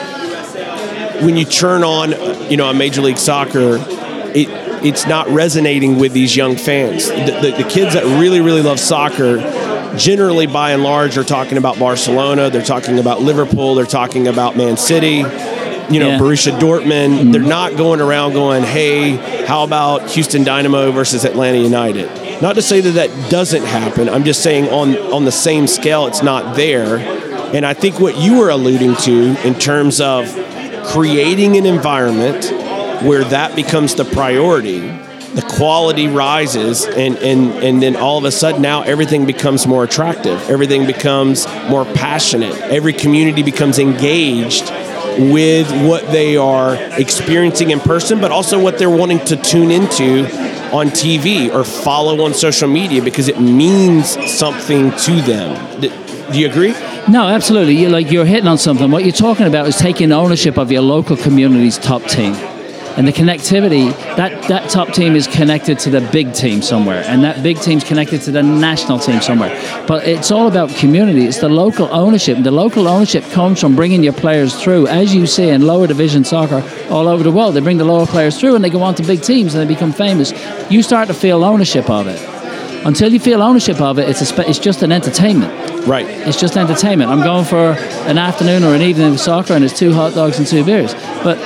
[1.23, 2.11] When you turn on,
[2.49, 3.77] you know, a Major League Soccer,
[4.35, 4.49] it
[4.83, 7.07] it's not resonating with these young fans.
[7.07, 9.37] The, the, the kids that really, really love soccer,
[9.97, 12.51] generally, by and large, are talking about Barcelona.
[12.51, 13.73] They're talking about Liverpool.
[13.73, 15.23] They're talking about Man City
[15.89, 16.19] you know, Yeah.
[16.19, 17.17] Borussia Dortmund.
[17.17, 17.31] Mm-hmm.
[17.31, 22.41] They're not going around going, hey, how about Houston Dynamo versus Atlanta United?
[22.41, 24.09] Not to say that that doesn't happen.
[24.09, 26.97] I'm just saying on, on the same scale, it's not there.
[27.55, 30.25] And I think what you were alluding to in terms of
[30.91, 32.45] creating an environment
[33.03, 38.31] where that becomes the priority, the quality rises, and, and, and then all of a
[38.31, 40.49] sudden now everything becomes more attractive.
[40.49, 42.55] Everything becomes more passionate.
[42.61, 44.71] Every community becomes engaged
[45.17, 50.25] with what they are experiencing in person, but also what they're wanting to tune into
[50.73, 55.81] on TV or follow on social media because it means something to them.
[56.31, 56.73] Do you agree?
[57.07, 57.75] No, absolutely.
[57.75, 58.89] You're like you're hitting on something.
[58.89, 62.33] What you're talking about is taking ownership of your local community's top team.
[62.97, 67.25] And the connectivity, that, that top team is connected to the big team somewhere, and
[67.25, 69.49] that big team's connected to the national team somewhere.
[69.85, 71.25] But it's all about community.
[71.25, 72.41] It's the local ownership.
[72.41, 76.23] The local ownership comes from bringing your players through, as you see in lower division
[76.23, 77.53] soccer all over the world.
[77.55, 79.71] They bring the lower players through, and they go on to big teams, and they
[79.71, 80.31] become famous.
[80.71, 82.34] You start to feel ownership of it.
[82.85, 85.87] Until you feel ownership of it, it's, a spe- it's just an entertainment.
[85.87, 86.05] Right.
[86.07, 87.09] It's just entertainment.
[87.09, 87.71] I'm going for
[88.07, 90.93] an afternoon or an evening of soccer and it's two hot dogs and two beers.
[91.23, 91.37] But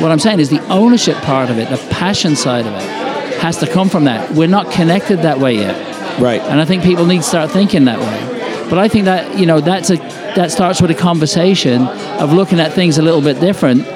[0.00, 3.58] what I'm saying is the ownership part of it, the passion side of it, has
[3.58, 4.32] to come from that.
[4.32, 6.20] We're not connected that way yet.
[6.20, 6.40] Right.
[6.40, 8.36] And I think people need to start thinking that way.
[8.68, 9.96] But I think that you know that's a
[10.34, 13.86] that starts with a conversation of looking at things a little bit different,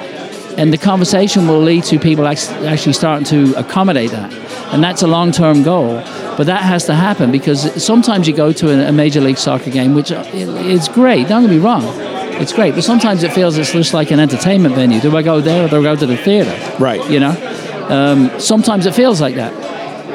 [0.57, 4.31] and the conversation will lead to people actually starting to accommodate that,
[4.71, 5.95] and that's a long-term goal.
[6.37, 9.69] But that has to happen because sometimes you go to a, a major league soccer
[9.69, 11.27] game, which is great.
[11.27, 11.83] Don't get me wrong,
[12.41, 12.73] it's great.
[12.73, 14.99] But sometimes it feels it's just like an entertainment venue.
[14.99, 16.57] Do I go there or do I go to the theater?
[16.79, 17.07] Right.
[17.09, 19.53] You know, um, sometimes it feels like that.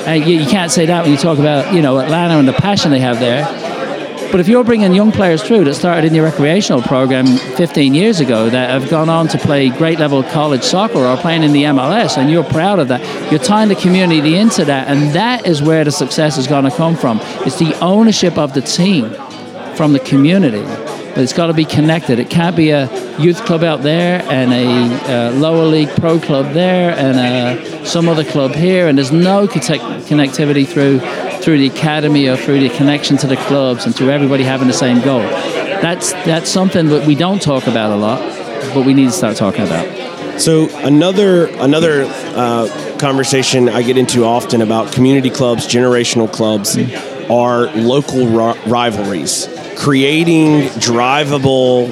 [0.07, 2.53] And you, you can't say that when you talk about you know Atlanta and the
[2.53, 3.45] passion they have there.
[4.37, 8.20] But if you're bringing young players through that started in your recreational program 15 years
[8.20, 11.62] ago that have gone on to play great level college soccer or playing in the
[11.62, 13.01] MLS and you're proud of that,
[13.33, 16.70] you're tying the community into that, and that is where the success is going to
[16.70, 17.18] come from.
[17.46, 19.09] It's the ownership of the team
[19.75, 20.61] from the community.
[20.61, 22.18] But it's got to be connected.
[22.18, 26.53] It can't be a youth club out there and a uh, lower league pro club
[26.53, 31.01] there and uh, some other club here, and there's no connectivity through
[31.46, 34.74] through the academy or through the connection to the clubs and through everybody having the
[34.74, 35.20] same goal.
[35.20, 38.18] That's that's something that we don't talk about a lot,
[38.74, 40.40] but we need to start talking about.
[40.40, 42.04] So another another
[42.35, 46.76] uh, conversation I get into often about community clubs, generational clubs,
[47.30, 51.87] are local ri- rivalries, creating drivable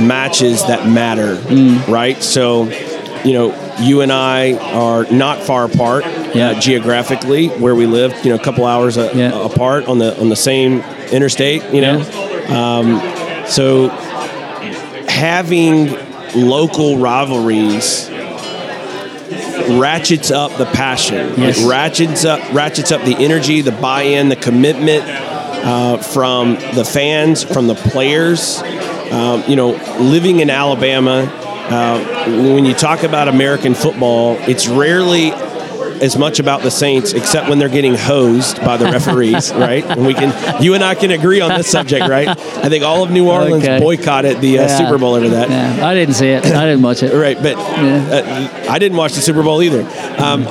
[0.00, 1.34] matches that matter,
[1.92, 2.22] right?
[2.22, 2.70] So,
[3.24, 6.04] you know, you and I are not far apart
[6.34, 6.50] Yeah.
[6.50, 8.14] uh, geographically, where we live.
[8.24, 9.44] You know, a couple hours a, Yeah.
[9.44, 11.62] apart on the on the same interstate.
[11.72, 12.00] You know,
[12.48, 13.00] um,
[13.46, 13.88] so
[15.08, 15.96] having
[16.34, 18.08] local rivalries
[19.78, 21.34] ratchets up the passion.
[21.36, 21.60] Yes.
[21.60, 27.42] It ratchets up ratchets up the energy, the buy-in, the commitment uh, from the fans,
[27.42, 28.62] from the players.
[29.10, 31.30] Um, you know, living in Alabama,
[31.70, 35.32] uh, when you talk about American football, it's rarely
[36.00, 39.84] as much about the Saints, except when they're getting hosed by the referees, right?
[39.84, 42.28] And we can, you and I can agree on this subject, right?
[42.28, 43.80] I think all of New Orleans Okay.
[43.80, 44.78] boycotted the uh, Yeah.
[44.78, 45.50] Super Bowl over that.
[45.50, 46.46] Yeah, I didn't see it.
[46.46, 47.12] I didn't watch it.
[47.12, 49.82] Right, but uh, I didn't watch the Super Bowl either.
[50.22, 50.44] Um,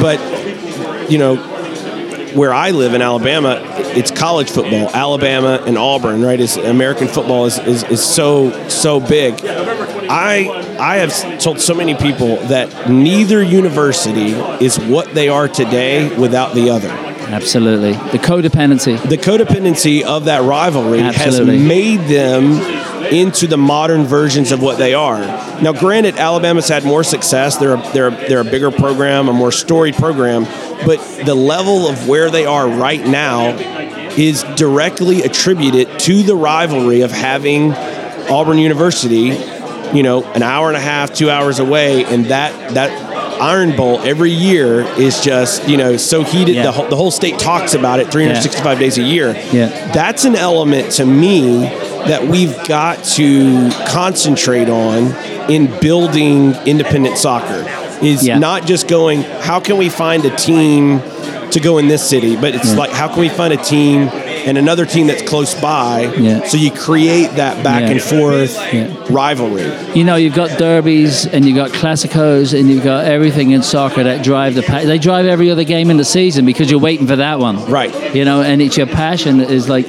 [0.00, 1.36] but you know,
[2.34, 3.60] where I live in Alabama,
[3.94, 4.88] it's college football.
[4.90, 6.38] Alabama and Auburn, right?
[6.40, 9.34] Is American football is, is, is so so big.
[10.12, 14.32] I I have told so many people that neither university
[14.64, 16.90] is what they are today without the other.
[16.90, 17.92] Absolutely.
[17.92, 19.00] The codependency.
[19.08, 21.58] The codependency of that rivalry Absolutely.
[21.58, 22.60] has made them
[23.12, 25.20] into the modern versions of what they are.
[25.62, 27.56] Now, granted, Alabama's had more success.
[27.56, 30.44] They're a, they're a, they're a bigger program, a more storied program,
[30.84, 33.56] but the level of where they are right now
[34.16, 37.72] is directly attributed to the rivalry of having
[38.28, 39.30] Auburn University,
[39.94, 42.90] you know, an hour and a half, two hours away, and that that
[43.40, 46.54] Iron Bowl every year is just you know so heated.
[46.56, 46.64] Yeah.
[46.64, 49.32] The, whole, the whole state talks about it 365 days a year.
[49.52, 49.68] Yeah.
[49.92, 51.64] That's an element to me
[52.06, 55.12] that we've got to concentrate on
[55.50, 57.64] in building independent soccer.
[58.04, 58.38] Is Yeah.
[58.38, 61.00] not just going, how can we find a team
[61.52, 64.08] to go in this city, but it's like, how can we find a team
[64.44, 66.12] and another team that's close by?
[66.16, 66.44] Yeah.
[66.44, 67.90] So you create that back Yeah.
[67.90, 68.88] and forth Yeah.
[69.10, 69.70] rivalry.
[69.94, 74.02] You know, you've got derbies and you've got classicos and you've got everything in soccer
[74.04, 77.06] that drive the pa- they drive every other game in the season because you're waiting
[77.06, 77.64] for that one.
[77.66, 77.92] Right.
[78.14, 79.86] You know, and it's your passion is like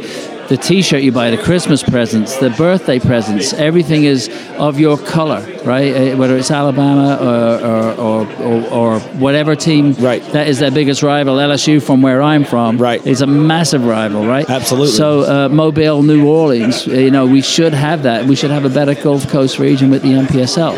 [0.49, 3.53] the T-shirt you buy, the Christmas presents, the birthday presents.
[3.53, 5.93] Everything is of your color, right?
[6.13, 10.21] Uh, Whether it's Alabama or or, or, or, whatever team Right.
[10.33, 13.05] that is their biggest rival, LSU from where I'm from, Right.
[13.05, 14.47] is a massive rival, right?
[14.49, 14.91] Absolutely.
[14.91, 18.25] So uh, Mobile, New Orleans, uh, you know, we should have that.
[18.25, 20.73] We should have a better Gulf Coast region with the NPSL,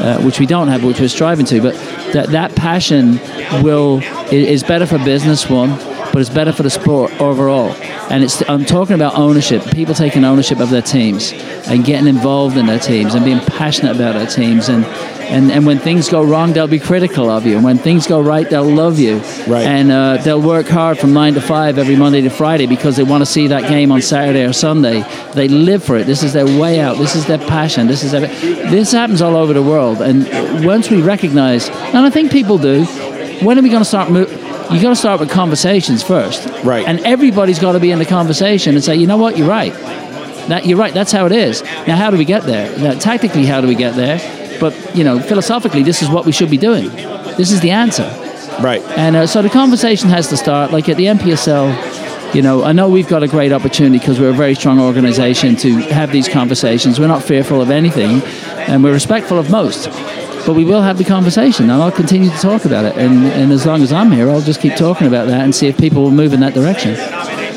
[0.00, 1.60] uh, which we don't have, which we're striving to.
[1.60, 1.74] But
[2.12, 3.18] that that passion
[3.62, 4.00] will
[4.30, 5.70] is better for business one,
[6.18, 7.70] but it's better for the sport overall.
[8.10, 11.30] And it's I'm talking about ownership, people taking ownership of their teams
[11.68, 14.84] and getting involved in their teams and being passionate about their teams and.
[15.28, 17.56] And, and when things go wrong, they'll be critical of you.
[17.56, 19.18] And when things go right, they'll love you.
[19.46, 19.66] Right.
[19.66, 23.02] And uh, they'll work hard from nine to five every Monday to Friday because they
[23.02, 25.04] want to see that game on Saturday or Sunday.
[25.34, 26.06] They live for it.
[26.06, 26.96] This is their way out.
[26.96, 27.88] This is their passion.
[27.88, 28.26] This is their,
[28.70, 30.00] this happens all over the world.
[30.00, 32.86] And once we recognize, and I think people do,
[33.44, 34.10] when are we going to start?
[34.10, 36.46] Mo- you got to start with conversations first.
[36.64, 36.86] Right.
[36.86, 39.72] And everybody's got to be in the conversation and say, you know what, you're right.
[40.48, 40.94] That you're right.
[40.94, 41.62] That's how it is.
[41.86, 42.76] Now, how do we get there?
[42.78, 44.18] Now, tactically, how do we get there?
[44.60, 46.88] But you know, philosophically, this is what we should be doing.
[47.36, 48.08] This is the answer.
[48.60, 48.82] Right.
[48.96, 50.72] And uh, so the conversation has to start.
[50.72, 54.30] Like at the NPSL, you know, I know we've got a great opportunity because we're
[54.30, 56.98] a very strong organization to have these conversations.
[56.98, 58.22] We're not fearful of anything,
[58.68, 59.88] and we're respectful of most.
[60.48, 62.96] But we will have the conversation, and I'll continue to talk about it.
[62.96, 65.66] And, and as long as I'm here, I'll just keep talking about that and see
[65.66, 66.96] if people will move in that direction.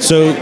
[0.01, 0.33] So,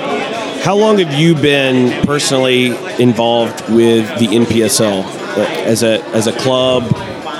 [0.63, 6.31] how long have you been personally involved with the NPSL uh, as a as a
[6.39, 6.85] club?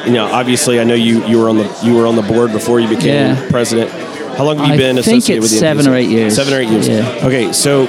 [0.06, 2.52] You know, obviously, I know you, you were on the you were on the board
[2.52, 3.50] before you became Yeah.
[3.50, 3.90] president.
[4.38, 6.36] How long have you I been associated with the seven or eight years.
[6.36, 6.88] Seven or eight years.
[6.88, 7.22] Yeah.
[7.24, 7.88] Okay, so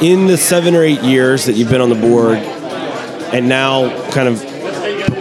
[0.00, 4.26] in the seven or eight years that you've been on the board, and now kind
[4.26, 4.51] of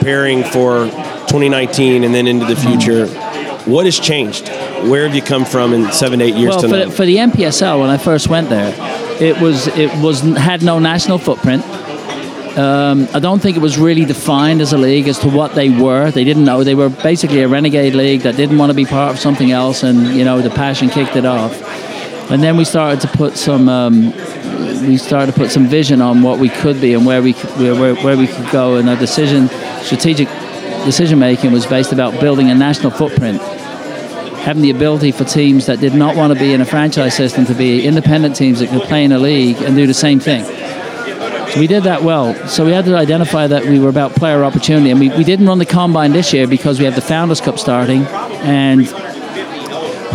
[0.02, 0.86] preparing for
[1.28, 3.06] 2019 and then into the future,
[3.70, 4.50] what has changed?
[4.90, 6.86] Where have you come from in seven, eight years Well, to for now?
[6.86, 8.74] the, for the NPSL, when I first went there,
[9.22, 11.64] it was it was had no national footprint.
[12.58, 15.70] Um, I don't think it was really defined as a league as to what they
[15.70, 16.10] were.
[16.10, 19.14] They didn't know they were basically a renegade league that didn't want to be part
[19.14, 21.54] of something else, and you know the passion kicked it off.
[22.32, 24.14] And then we started to put some um,
[24.82, 27.76] we started to put some vision on what we could be and where we where,
[27.76, 28.78] where, where we could go.
[28.78, 29.48] And our decision,
[29.84, 30.28] strategic
[30.86, 33.42] decision making, was based about building a national footprint
[34.42, 37.46] having the ability for teams that did not want to be in a franchise system
[37.46, 40.44] to be independent teams that could play in a league and do the same thing.
[41.52, 42.34] So we did that well.
[42.48, 45.46] So we had to identify that we were about player opportunity, and we, we didn't
[45.46, 48.04] run the combine this year because we have the Founders Cup starting,
[48.44, 48.80] and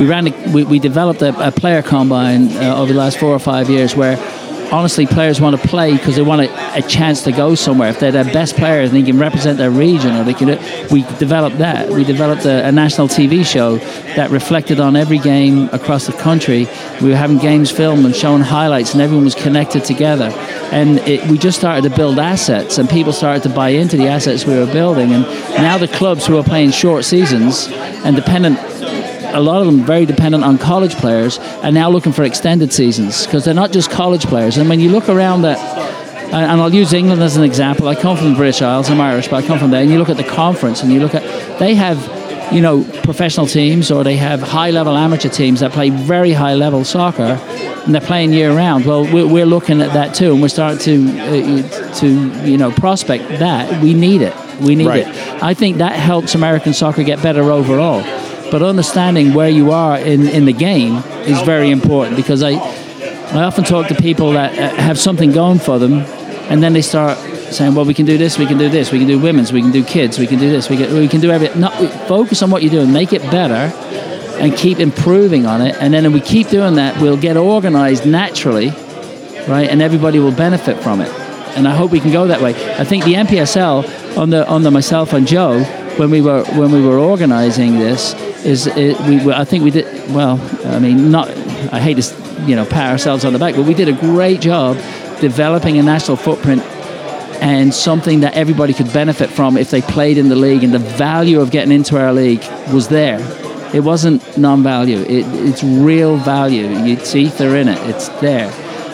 [0.00, 3.30] we ran the, we, we developed a, a player combine uh, over the last four
[3.30, 4.16] or five years where
[4.72, 7.88] honestly players want to play because they want a, a chance to go somewhere.
[7.90, 10.48] If they're their best players and they can represent their region or they can
[10.90, 11.88] we developed that.
[11.88, 13.76] We developed a, a national tv show
[14.16, 16.66] that reflected on every game across the country.
[17.02, 20.30] We were having games filmed and showing highlights and everyone was connected together.
[20.72, 24.08] And it, we just started to build assets and people started to buy into the
[24.08, 25.12] assets we were building.
[25.12, 25.24] And
[25.56, 28.58] now the clubs who are playing short seasons and dependent
[29.36, 33.26] a lot of them very dependent on college players are now looking for extended seasons
[33.26, 34.56] because they're not just college players.
[34.56, 35.58] And when you look around at,
[36.32, 37.86] and I'll use England as an example.
[37.86, 38.90] I come from the British Isles.
[38.90, 39.82] I'm Irish, but I come from there.
[39.82, 41.22] And you look at the conference, and you look at
[41.60, 41.98] they have,
[42.52, 47.38] you know, professional teams or they have high-level amateur teams that play very high-level soccer,
[47.84, 48.84] and they're playing year-round.
[48.86, 52.06] Well, we're, we're looking at that too, and we're starting to uh, to
[52.50, 53.80] you know prospect that.
[53.82, 54.34] We need it.
[54.60, 55.06] We need Right.
[55.06, 55.42] it.
[55.42, 58.02] I think that helps American soccer get better overall.
[58.50, 63.42] But understanding where you are in, in the game is very important because I, I
[63.42, 66.04] often talk to people that uh, have something going for them
[66.48, 67.18] and then they start
[67.52, 69.60] saying, well, we can do this, we can do this, we can do women's, we
[69.60, 71.60] can do kids, we can do this, we can, we can do everything.
[71.60, 71.70] No,
[72.06, 73.72] focus on what you do and make it better
[74.38, 75.74] and keep improving on it.
[75.80, 78.68] And then if we keep doing that, we'll get organized naturally,
[79.48, 79.68] right?
[79.68, 81.08] And everybody will benefit from it.
[81.56, 82.54] And I hope we can go that way.
[82.78, 83.16] I think the
[84.30, 85.64] the, on the myself and Joe,
[85.96, 88.14] when we were when we were organizing this,
[88.46, 90.40] is it, we I think we did well.
[90.64, 91.28] I mean, not
[91.72, 94.40] I hate to you know pat ourselves on the back, but we did a great
[94.40, 94.76] job
[95.20, 96.62] developing a national footprint
[97.42, 100.78] and something that everybody could benefit from if they played in the league, and the
[100.78, 103.18] value of getting into our league was there.
[103.74, 106.68] It wasn't non-value; it, it's real value.
[106.68, 107.78] You see, they're in it.
[107.88, 108.50] It's there,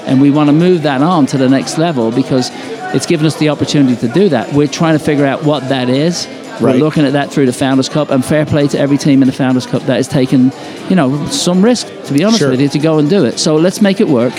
[0.06, 2.50] and we want to move that on to the next level because
[2.94, 4.52] it's given us the opportunity to do that.
[4.54, 6.26] We're trying to figure out what that is.
[6.60, 6.74] Right.
[6.74, 9.26] We're looking at that through the Founders Cup, and fair play to every team in
[9.26, 10.52] the Founders Cup that has taken,
[10.88, 11.86] you know, some risk.
[12.06, 12.50] To be honest Sure.
[12.50, 13.38] with you, to go and do it.
[13.38, 14.32] So let's make it work,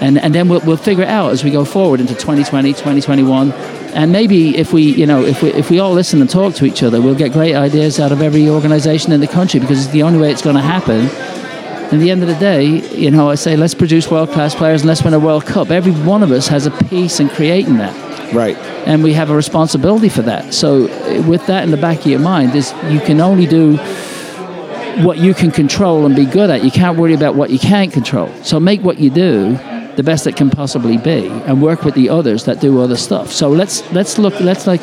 [0.00, 3.52] and and then we'll, we'll figure it out as we go forward into 2020, 2021,
[3.94, 6.64] and maybe if we, you know, if we if we all listen and talk to
[6.64, 9.92] each other, we'll get great ideas out of every organisation in the country because it's
[9.92, 11.08] the only way it's going to happen.
[11.92, 14.82] At the end of the day, you know, I say let's produce world class players
[14.82, 15.70] and let's win a World Cup.
[15.70, 18.56] Every one of us has a piece in creating that right.
[18.86, 20.54] and we have a responsibility for that.
[20.54, 20.82] So,
[21.22, 23.76] with that in the back of your mind, is you can only do
[25.04, 26.64] what you can control and be good at.
[26.64, 28.32] You can't worry about what you can't control.
[28.42, 29.58] So, make what you do
[29.96, 33.30] the best it can possibly be, and work with the others that do other stuff.
[33.30, 34.80] So let's let's look let's like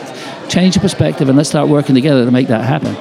[0.47, 2.95] change the perspective and let's start working together to make that happen.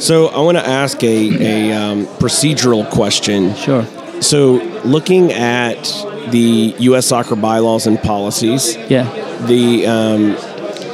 [0.00, 3.54] So I want to ask a, a um, procedural question.
[3.54, 3.86] Sure.
[4.20, 5.78] So looking at
[6.30, 7.06] the U.S.
[7.06, 9.04] soccer bylaws and policies, Yeah.
[9.46, 10.36] the um,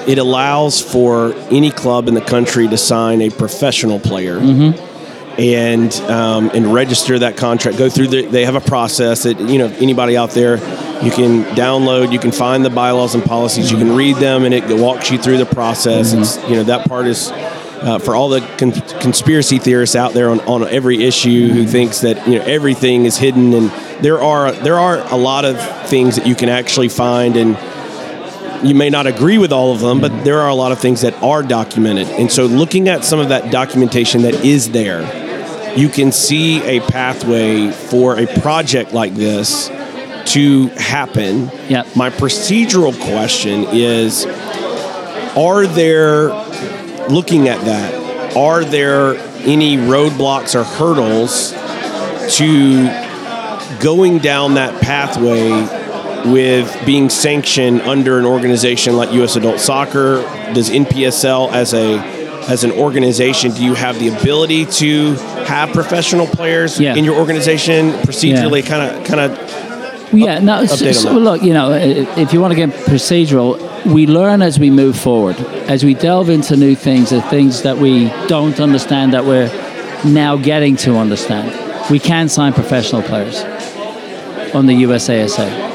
[0.08, 4.38] it allows for any club in the country to sign a professional player
[5.38, 7.78] and um, and register that contract.
[7.78, 8.26] Go through the.
[8.26, 10.56] They have a process that you know anybody out there
[11.02, 12.12] you can download.
[12.12, 13.70] You can find the bylaws and policies.
[13.70, 16.12] You can read them, and it walks you through the process.
[16.12, 17.30] It's you know that part is.
[17.82, 22.02] Uh, for all the con- conspiracy theorists out there on, on every issue who thinks
[22.02, 23.70] that you know everything is hidden and
[24.02, 25.56] there are there are a lot of
[25.88, 27.56] things that you can actually find and
[28.62, 31.00] you may not agree with all of them, but there are a lot of things
[31.00, 32.06] that are documented.
[32.08, 36.80] And so, looking at some of that documentation that is there, you can see a
[36.80, 39.68] pathway for a project like this
[40.34, 41.50] to happen.
[41.68, 41.96] Yep.
[41.96, 44.26] My procedural question is
[45.36, 46.28] Are there
[47.08, 51.52] looking at that, are there any roadblocks or hurdles
[52.36, 53.09] to
[53.80, 55.50] going down that pathway
[56.30, 59.36] with being sanctioned under an organization like U.S.
[59.36, 60.22] Adult Soccer?
[60.52, 65.12] Does NPSL as a as an organization, do you have the ability to
[65.44, 66.96] have professional players Yeah.
[66.96, 68.66] in your organization procedurally?
[68.66, 70.12] Kind of, kind of.
[70.12, 70.66] Yeah, no.
[70.66, 74.70] So, so look, you know, if you want to get procedural, we learn as we
[74.70, 75.36] move forward,
[75.68, 79.46] as we delve into new things, the things that we don't understand that we're
[80.04, 81.54] now getting to understand.
[81.90, 83.44] We can sign professional players
[84.54, 85.68] on the USASA.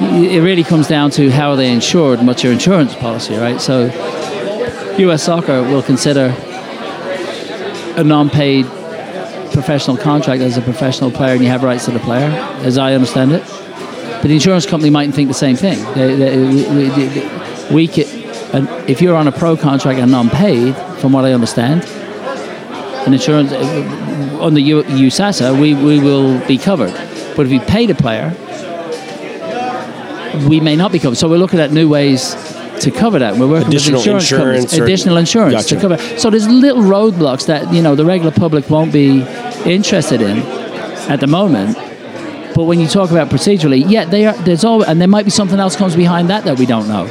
[0.00, 3.60] It really comes down to how are they insured and what's your insurance policy, right?
[3.60, 3.86] So,
[4.98, 6.34] US Soccer will consider
[7.96, 8.66] a non-paid
[9.52, 12.28] professional contract as a professional player and you have rights to the player,
[12.62, 13.42] as I understand it.
[13.46, 15.78] But the insurance company mightn't think the same thing.
[15.94, 16.36] They, they,
[17.70, 17.88] we, we,
[18.86, 21.84] if you're on a pro contract and non-paid, from what I understand,
[23.06, 23.52] an insurance
[24.40, 26.92] on the USASA, we, we will be covered.
[27.36, 28.34] But if you pay the player,
[30.48, 31.16] we may not be covered.
[31.16, 32.34] So we're looking at new ways
[32.80, 33.36] to cover that.
[33.36, 35.98] We're working Additional with insurance insurance or- additional insurance to cover.
[36.18, 39.22] So there's little roadblocks that you know the regular public won't be
[39.64, 40.38] interested in
[41.10, 41.76] at the moment.
[42.54, 45.30] But when you talk about procedurally, yeah, they are, there's all, and there might be
[45.30, 47.04] something else comes behind that that we don't know.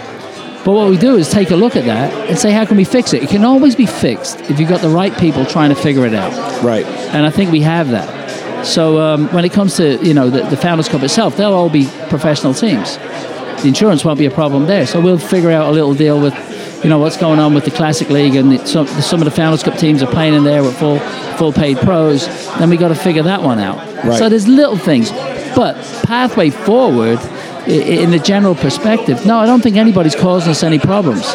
[0.65, 2.83] But what we do is take a look at that and say, how can we
[2.83, 3.21] fix it?
[3.21, 6.15] It can always be fixed if you've got the right people trying to figure it
[6.15, 6.83] out Right.
[7.13, 8.24] and I think we have that.
[8.65, 11.69] So um, when it comes to you know the, the Founders Cup itself, they'll all
[11.69, 12.97] be professional teams.
[12.97, 14.85] The insurance won't be a problem there.
[14.85, 16.33] So we'll figure out a little deal with
[16.83, 19.31] you know what's going on with the Classic League and the, some, some of the
[19.31, 20.99] Founders Cup teams are playing in there with full
[21.37, 22.27] full paid pros.
[22.57, 23.77] Then we got to figure that one out.
[24.03, 24.17] Right.
[24.17, 25.11] So there's little things,
[25.55, 27.19] but pathway forward
[27.67, 29.25] in the general perspective.
[29.25, 31.25] No, I don't think anybody's causing us any problems.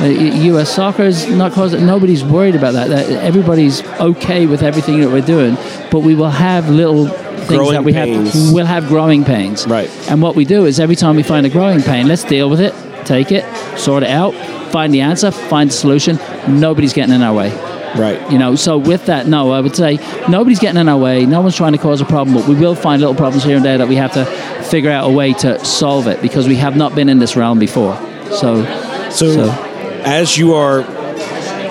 [0.00, 0.74] Uh, U.S.
[0.74, 1.86] soccer is not causing.
[1.86, 2.88] Nobody's worried about that.
[2.88, 3.08] that.
[3.24, 5.54] Everybody's okay with everything that we're doing,
[5.90, 8.32] but we will have little things Growing that we pains.
[8.32, 8.52] have.
[8.54, 9.66] We'll have growing pains.
[9.66, 9.88] Right.
[10.10, 12.60] And what we do is every time we find a growing pain, let's deal with
[12.60, 12.74] it,
[13.06, 13.44] take it,
[13.78, 14.34] sort it out,
[14.70, 16.18] find the answer, find the solution.
[16.48, 17.50] Nobody's getting in our way.
[17.96, 18.20] Right.
[18.30, 19.96] You know, so with that, no, I would say
[20.28, 21.24] nobody's getting in our way.
[21.24, 23.64] No one's trying to cause a problem, but we will find little problems here and
[23.64, 24.26] there that we have to
[24.64, 27.58] figure out a way to solve it because we have not been in this realm
[27.58, 27.96] before.
[28.32, 28.64] So,
[29.10, 29.65] So, So-
[30.06, 30.82] as you are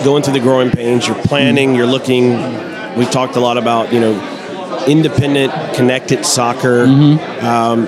[0.04, 2.32] going through the growing pains, you're planning, you're looking.
[2.96, 6.84] We've talked a lot about you know independent, connected soccer.
[6.84, 7.88] Um,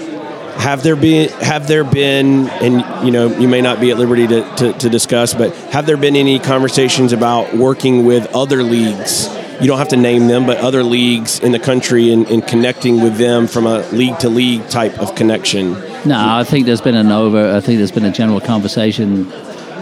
[0.57, 4.25] have there been have there been and you know you may not be at liberty
[4.25, 9.27] to, to, to discuss, but have there been any conversations about working with other leagues?
[9.59, 13.01] You don't have to name them, but other leagues in the country and, and connecting
[13.01, 15.73] with them from a league to league type of connection.
[16.05, 19.31] no, I think there's been an over, I think there's been a general conversation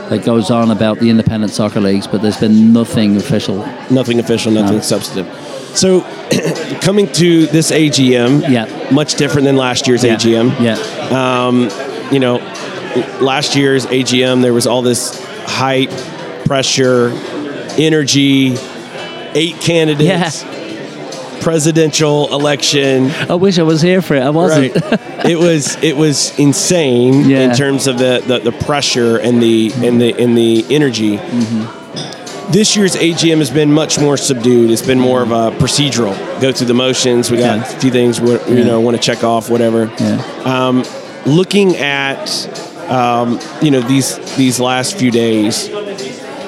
[0.10, 3.58] that goes on about the independent soccer leagues, but there's been nothing official.
[3.90, 4.82] Nothing official, nothing No.
[4.82, 5.28] substantive.
[5.76, 6.02] So,
[6.82, 8.68] coming to this AGM, Yeah.
[8.92, 10.16] much different than last year's Yeah.
[10.16, 10.52] AGM.
[10.62, 11.48] Yeah.
[11.48, 11.70] Um,
[12.12, 12.38] you know,
[13.20, 15.92] last year's AGM, there was all this hype,
[16.46, 17.12] pressure,
[17.78, 18.56] energy,
[19.34, 20.46] eight candidates,
[21.42, 23.10] presidential election.
[23.30, 24.22] I wish I was here for it.
[24.24, 24.76] I wasn't.
[24.76, 25.00] Right.
[25.26, 27.50] it was it was insane Yeah.
[27.50, 31.18] in terms of the, the, the pressure and the and the and the energy.
[32.52, 34.70] This year's AGM has been much more subdued.
[34.70, 36.16] It's been more of a procedural.
[36.40, 37.32] Go through the motions.
[37.32, 37.76] We got Yeah.
[37.76, 38.64] a few things we you Yeah.
[38.66, 39.92] know want to check off, whatever.
[40.00, 40.84] Yeah.
[41.26, 42.30] Looking at
[42.90, 45.70] um, you know these these last few days,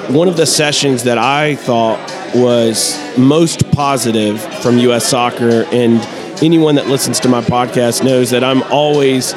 [0.08, 1.98] one of the sessions that I thought
[2.34, 5.06] was most positive from U.S.
[5.06, 6.00] Soccer, and
[6.42, 9.34] anyone that listens to my podcast knows that I'm always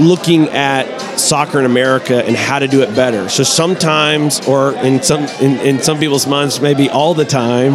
[0.00, 0.86] looking at
[1.18, 3.28] soccer in America and how to do it better.
[3.28, 7.74] So sometimes, or in some in, in some people's minds, maybe all the time,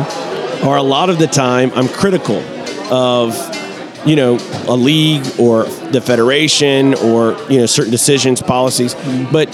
[0.65, 2.37] or a lot of the time, I'm critical
[2.91, 3.35] of
[4.05, 4.37] you know
[4.67, 9.31] a league or the federation or you know certain decisions, policies, mm-hmm.
[9.31, 9.49] but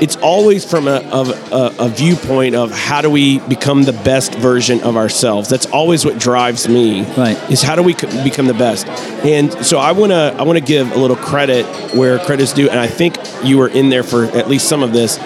[0.00, 4.34] it's always from a, of a, a viewpoint of how do we become the best
[4.34, 5.48] version of ourselves.
[5.48, 7.02] That's always what drives me.
[7.16, 7.36] Right.
[7.50, 8.86] Is how do we become the best?
[9.24, 11.64] And so I want to I want to give a little credit
[11.94, 14.82] where credit is due, and I think you were in there for at least some
[14.82, 15.18] of this.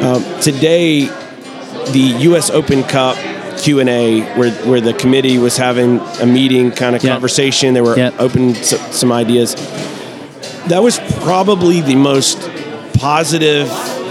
[0.00, 1.06] Um, today,
[1.92, 2.50] the U.S.
[2.50, 3.16] Open Cup
[3.58, 7.12] Q and A, where where the committee was having a meeting kind of Yeah.
[7.12, 8.10] conversation, they were Yeah.
[8.18, 9.54] open some ideas.
[10.68, 12.38] That was probably the most
[12.94, 13.68] positive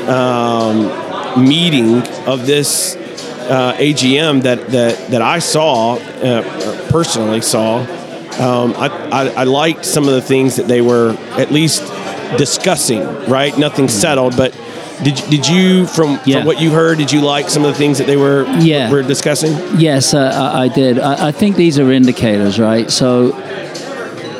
[0.09, 1.97] um, meeting
[2.27, 7.79] of this uh, AGM that, that that I saw uh, personally saw.
[8.39, 11.81] Um, I, I, I liked some of the things that they were at least
[12.37, 13.01] discussing.
[13.29, 14.53] Right, nothing settled, but
[15.03, 16.37] Did did you from, Yeah.
[16.37, 16.97] from what you heard?
[16.99, 18.89] Did you like some of the things that they were Yeah.
[18.91, 19.53] were discussing?
[19.79, 20.19] Yes, uh,
[20.55, 20.97] I, I did.
[20.99, 22.89] I, I think these are indicators, right?
[22.89, 23.33] So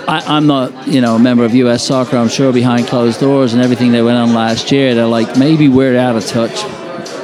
[0.07, 1.83] I, I'm not, you know, a member of U.S.
[1.83, 2.17] Soccer.
[2.17, 5.69] I'm sure behind closed doors and everything that went on last year, they're like maybe
[5.69, 6.63] we're out of touch,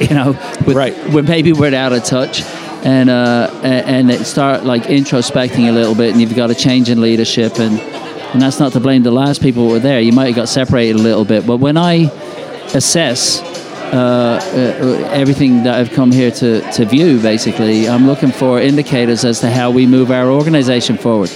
[0.00, 0.32] you know,
[0.66, 1.12] with, Right.
[1.12, 2.42] With maybe we're out of touch,
[2.84, 6.88] and uh, and it start like introspecting a little bit, and you've got a change
[6.88, 7.78] in leadership, and
[8.32, 10.00] and that's not to blame the last people who were there.
[10.00, 12.10] You might have got separated a little bit, but when I
[12.74, 13.40] assess
[13.92, 19.24] uh, uh, everything that I've come here to, to view, basically, I'm looking for indicators
[19.24, 21.30] as to how we move our organization forward.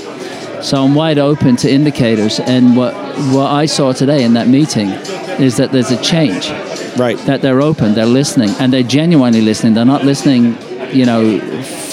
[0.64, 2.94] So I'm wide open to indicators, and what
[3.34, 4.88] what I saw today in that meeting
[5.38, 6.48] is that there's a change.
[6.98, 7.18] Right.
[7.26, 9.74] That they're open, they're listening, and they're genuinely listening.
[9.74, 10.56] They're not listening,
[10.90, 11.38] you know,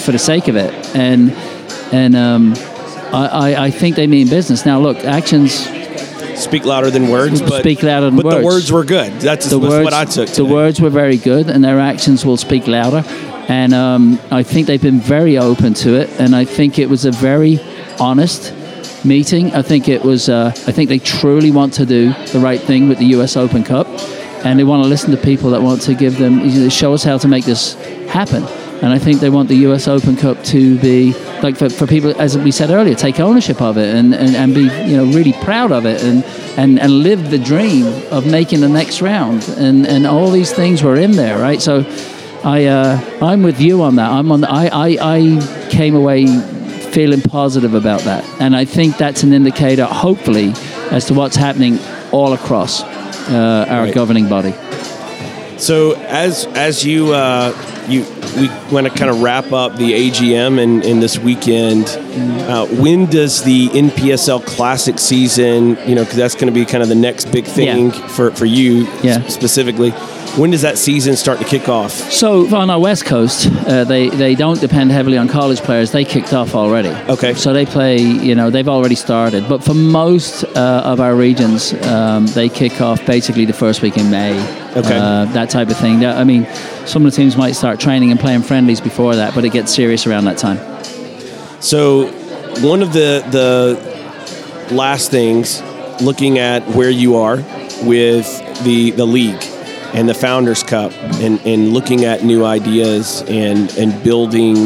[0.04, 0.72] for the sake of it.
[0.96, 1.32] And
[1.92, 2.54] and um,
[3.12, 4.64] I, I, I think they mean business.
[4.64, 5.68] Now, look, actions
[6.34, 8.44] Speak louder than words, but Speak louder than but the words.
[8.44, 9.12] words were good.
[9.20, 10.30] That's the words, what I took.
[10.30, 13.04] The words were very good, and their actions will speak louder.
[13.48, 17.04] And um, I think they've been very open to it, and I think it was
[17.04, 17.60] a very
[18.00, 18.54] honest
[19.04, 19.54] meeting.
[19.54, 20.28] I think it was.
[20.28, 23.36] Uh, I think they truly want to do the right thing with the U.S.
[23.36, 23.86] Open Cup,
[24.44, 27.18] and they want to listen to people that want to give them show us how
[27.18, 27.74] to make this
[28.08, 28.44] happen.
[28.82, 29.86] And I think they want the U.S.
[29.86, 33.78] Open Cup to be like for, for people, as we said earlier, take ownership of
[33.78, 36.24] it and, and, and be you know really proud of it and,
[36.56, 39.48] and, and live the dream of making the next round.
[39.56, 41.62] And, and all these things were in there, right?
[41.62, 41.84] So
[42.44, 44.10] I uh, I'm with you on that.
[44.10, 44.44] I'm on.
[44.44, 46.24] I, I I came away
[46.92, 50.52] feeling positive about that, and I think that's an indicator, hopefully,
[50.90, 51.78] as to what's happening
[52.12, 53.94] all across uh, our Right.
[53.94, 54.54] governing body.
[55.58, 57.52] So as as you uh,
[57.88, 58.04] you
[58.36, 61.84] we want to kind of wrap up the AGM and in this weekend.
[62.48, 65.76] Uh, when does the NPSL Classic season?
[65.86, 68.06] You know, because that's going to be kind of the next big thing Yeah.
[68.08, 69.26] for for you Yeah.
[69.28, 69.92] specifically.
[70.36, 71.92] When does that season start to kick off?
[71.92, 75.92] So on our west coast, uh, they they don't depend heavily on college players.
[75.92, 76.88] They kicked off already.
[76.88, 77.34] Okay.
[77.34, 77.98] So they play.
[77.98, 79.46] You know, they've already started.
[79.46, 83.98] But for most uh, of our regions, um, they kick off basically the first week
[83.98, 84.32] in May.
[84.74, 84.96] Okay.
[84.96, 86.06] Uh, that type of thing.
[86.06, 86.46] I mean,
[86.86, 89.74] some of the teams might start training and playing friendlies before that, but it gets
[89.74, 90.58] serious around that time.
[91.60, 92.06] So,
[92.62, 95.60] one of the the last things,
[96.00, 97.36] looking at where you are
[97.82, 99.51] with the the league
[99.94, 104.56] and the Founders Cup, and, and looking at new ideas and and building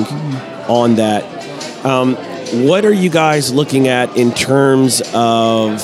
[0.69, 1.25] on that.
[1.85, 2.15] Um,
[2.67, 5.83] what are you guys looking at in terms of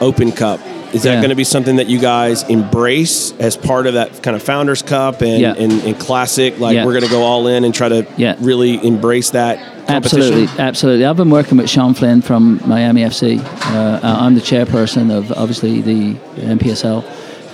[0.00, 0.60] Open Cup?
[0.94, 1.20] Is that Yeah.
[1.20, 4.80] going to be something that you guys embrace as part of that kind of Founders
[4.80, 5.52] Cup and, Yeah.
[5.54, 6.58] and, and Classic?
[6.58, 6.86] Like Yeah.
[6.86, 8.06] we're going to go all in and try to
[8.40, 10.20] really embrace that competition?
[10.22, 11.04] Absolutely, absolutely.
[11.04, 13.38] I've been working with Sean Flynn from Miami FC.
[13.38, 17.04] Uh, I'm the chairperson of obviously the NPSL,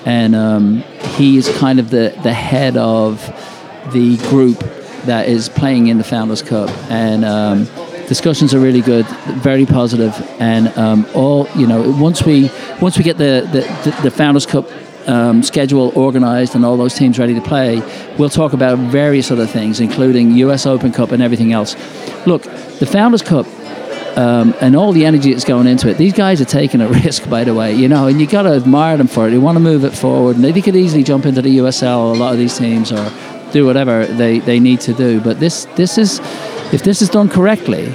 [0.05, 0.79] and um,
[1.17, 3.21] he is kind of the the head of
[3.93, 4.59] the group
[5.07, 7.65] that is playing in the Founders Cup, and um,
[8.09, 9.07] discussions are really good,
[9.43, 11.91] very positive, and um, all you know.
[11.99, 12.51] Once we
[12.81, 14.67] once we get the the, the, Founders Cup
[15.07, 17.81] um, schedule organized and all those teams ready to play,
[18.19, 21.77] we'll talk about various other things, including US Open Cup and everything else.
[22.27, 22.43] Look,
[22.79, 23.47] the Founders Cup
[24.17, 27.29] um, and all the energy that's going into it, these guys are taking a risk,
[27.29, 29.31] by the way, you know, and you got to admire them for it.
[29.31, 32.19] They want to move it forward, and they could easily jump into the USL, a
[32.19, 33.11] lot of these teams, or
[33.53, 35.21] do whatever they, they need to do.
[35.21, 36.21] But this, this is,
[36.73, 37.93] if this is done correctly,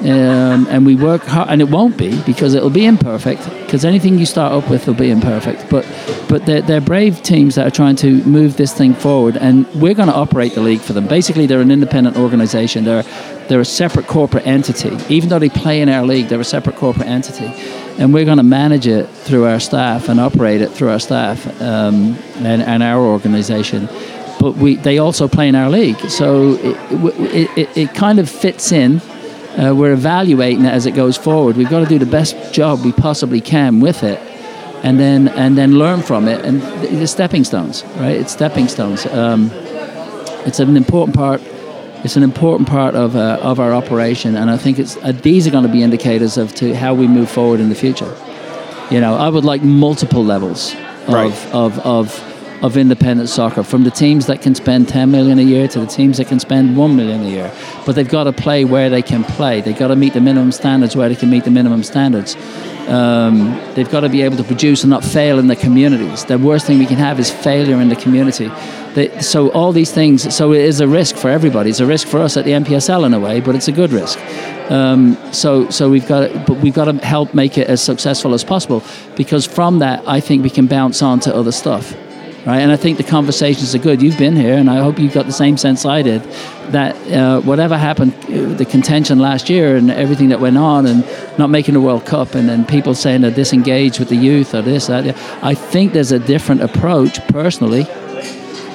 [0.00, 3.48] um, and we work hard, and it won't be because it'll be imperfect.
[3.64, 5.68] Because anything you start up with will be imperfect.
[5.70, 5.86] But
[6.28, 9.94] but they're, they're brave teams that are trying to move this thing forward, and we're
[9.94, 11.06] going to operate the league for them.
[11.06, 12.84] Basically, they're an independent organization.
[12.84, 13.04] They're
[13.48, 14.96] they're a separate corporate entity.
[15.08, 17.46] Even though they play in our league, they're a separate corporate entity,
[17.98, 21.46] and we're going to manage it through our staff and operate it through our staff
[21.62, 23.88] um, and, and our organization
[24.38, 25.98] but we they also play in our league.
[26.10, 26.76] So it,
[27.34, 29.00] it, it, it kind of fits in.
[29.58, 31.56] Uh, we're evaluating it as it goes forward.
[31.56, 34.18] We've got to do the best job we possibly can with it,
[34.82, 36.44] and then and then learn from it.
[36.44, 38.16] And the, stepping stones, right?
[38.20, 39.06] It's stepping stones.
[39.06, 39.50] Um,
[40.44, 41.40] it's an important part.
[42.04, 45.46] It's an important part of uh, of our operation, and I think it's uh, these
[45.46, 48.14] are going to be indicators of to how we move forward in the future.
[48.90, 50.74] You know, I would like multiple levels
[51.08, 51.54] of Right.
[51.54, 55.68] of, of of independent soccer, from the teams that can spend 10 million a year
[55.68, 57.52] to the teams that can spend 1 million a year.
[57.84, 59.60] But they've got to play where they can play.
[59.60, 62.36] They've got to meet the minimum standards where they can meet the minimum standards.
[62.88, 66.24] Um, they've got to be able to produce and not fail in the communities.
[66.24, 68.50] The worst thing we can have is failure in the community.
[68.94, 71.70] They, so all these things, so it is a risk for everybody.
[71.70, 73.92] It's a risk for us at the NPSL in a way, but it's a good
[73.92, 74.18] risk.
[74.70, 78.44] Um, so, so we've got, but we've got to help make it as successful as
[78.44, 78.82] possible,
[79.16, 81.94] because from that, I think we can bounce on to other stuff.
[82.46, 82.60] Right?
[82.60, 84.00] And I think the conversations are good.
[84.00, 86.22] You've been here, and I hope you got the same sense I did.
[86.70, 91.04] That uh, whatever happened, uh, the contention last year and everything that went on, and
[91.38, 94.62] not making the World Cup, and then people saying they're disengaged with the youth or
[94.62, 95.16] this, that.
[95.42, 97.86] I think there's a different approach, personally.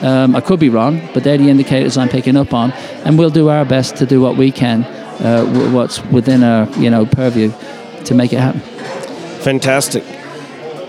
[0.01, 2.71] Um, I could be wrong, but they're the indicators I'm picking up on,
[3.05, 6.89] and we'll do our best to do what we can, uh, what's within our you
[6.89, 7.53] know purview,
[8.05, 8.61] to make it happen.
[9.41, 10.03] Fantastic.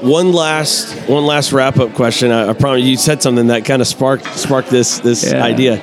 [0.03, 2.32] One last, one last wrap up question.
[2.32, 5.44] I, I promise you said something that kind of sparked sparked this this Yeah.
[5.44, 5.80] idea.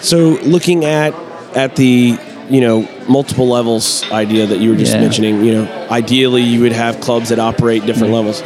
[0.00, 1.14] So looking at
[1.54, 2.18] at the
[2.50, 5.00] you know multiple levels idea that you were just Yeah.
[5.00, 8.40] mentioning, you know, ideally you would have clubs that operate different levels.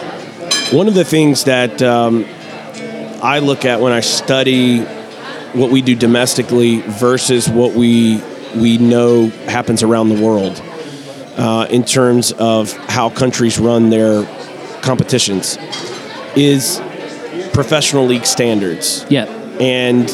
[0.70, 2.26] One of the things that um,
[3.22, 4.80] I look at when I study
[5.54, 8.22] what we do domestically versus what we
[8.54, 10.60] we know happens around the world
[11.38, 14.26] uh, in terms of how countries run their
[14.82, 15.58] competitions
[16.36, 16.80] is
[17.52, 19.24] professional league standards Yeah,
[19.60, 20.08] and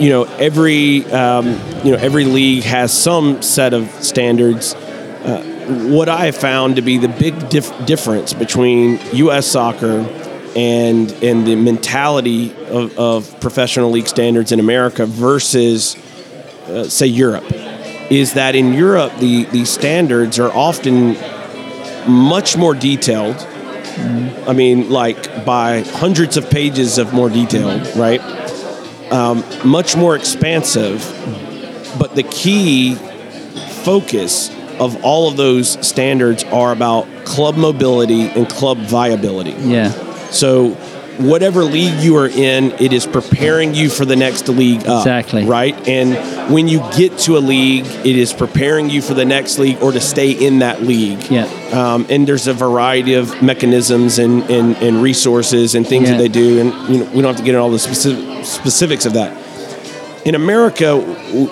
[0.00, 1.46] you know every um,
[1.84, 4.74] you know every league has some set of standards.
[4.74, 5.44] Uh,
[5.90, 9.46] what I have found to be the big dif- difference between U.S.
[9.46, 10.00] soccer
[10.56, 15.96] and and the mentality of, of professional league standards in America versus
[16.66, 17.44] uh, say Europe
[18.10, 21.16] is that in Europe the the standards are often
[22.08, 23.36] much more detailed.
[23.98, 28.20] I mean, like by hundreds of pages of more detail, right?
[29.12, 31.00] Um, much more expansive,
[31.98, 32.94] but the key
[33.84, 39.54] focus of all of those standards are about club mobility and club viability.
[39.58, 39.90] yeah,
[40.30, 40.70] So,
[41.18, 45.00] whatever league you are in, it is preparing you for the next league up.
[45.06, 45.44] Exactly.
[45.44, 45.76] Right?
[45.88, 49.82] And when you get to a league, it is preparing you for the next league
[49.82, 51.22] or to stay in that league.
[51.30, 51.44] Yeah.
[51.72, 56.16] Um, and there's a variety of mechanisms and, and, and resources and things Yeah.
[56.16, 56.60] that they do.
[56.60, 59.36] And you know, we don't have to get into all the specific, specifics of that.
[60.26, 60.96] In America,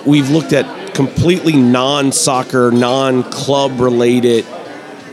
[0.05, 4.45] we've looked at completely non-soccer, non-club related,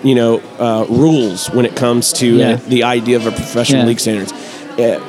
[0.06, 2.50] you know, uh, rules when it comes to Yeah.
[2.52, 3.86] uh, the idea of a professional Yeah.
[3.88, 4.32] league standards.
[4.78, 5.00] Uh,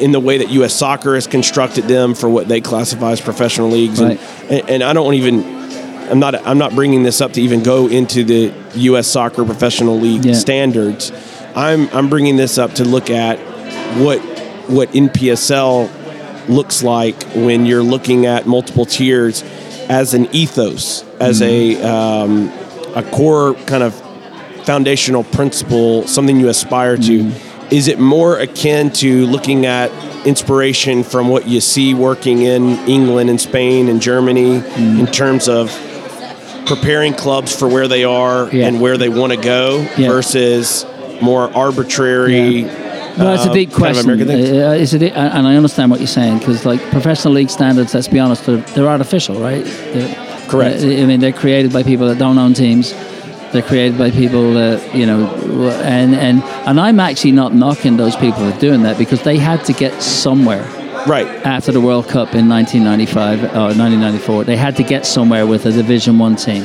[0.00, 0.72] in the way that U.S.
[0.74, 4.18] Soccer has constructed them for what they classify as professional leagues, Right.
[4.48, 5.44] and, and, I don't even,
[6.10, 9.06] I'm not, I'm not bringing this up to even go into the U.S.
[9.06, 10.34] Soccer professional league Yeah.
[10.34, 11.12] standards.
[11.54, 13.38] I'm, I'm bringing this up to look at
[13.98, 14.18] what,
[14.68, 15.88] what NPSL
[16.48, 19.42] looks like when you're looking at multiple tiers
[19.88, 22.52] as an ethos, as a um,
[22.94, 23.94] a core kind of
[24.66, 27.32] foundational principle, something you aspire to.
[27.70, 29.90] Is it more akin to looking at
[30.26, 35.70] inspiration from what you see working in England and Spain and Germany in terms of
[36.66, 38.66] preparing clubs for where they are Yeah.
[38.66, 40.08] and where they want to go Yeah.
[40.08, 40.84] versus
[41.20, 42.62] more arbitrary?
[43.16, 44.18] No, it's a uh, kind of question.
[44.26, 44.60] Thing?
[44.62, 47.94] Uh, it's a di- and I understand what you're saying because, like, professional league standards.
[47.94, 49.64] Let's be honest, they're, they're artificial, right?
[49.64, 50.14] They're,
[50.48, 50.82] Correct.
[50.82, 52.92] uh, I mean, they're created by people that don't own teams.
[53.56, 55.26] They're created by people that you know,
[55.82, 59.64] and and and I'm actually not knocking those people for doing that because they had
[59.64, 60.62] to get somewhere
[61.06, 61.26] Right.
[61.46, 64.44] after the World Cup in 1995 or uh, 1994.
[64.44, 66.64] They had to get somewhere with a Division One team,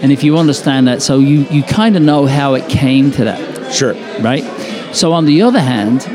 [0.00, 3.24] and if you understand that, so you you kind of know how it came to
[3.24, 3.94] that Sure.
[4.20, 4.44] right?
[4.92, 6.06] So on the other hand,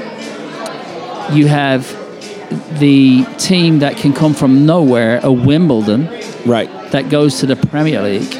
[1.35, 1.83] you have
[2.79, 6.07] the team that can come from nowhere, a Wimbledon,
[6.45, 6.69] Right.
[6.91, 8.37] that goes to the Premier League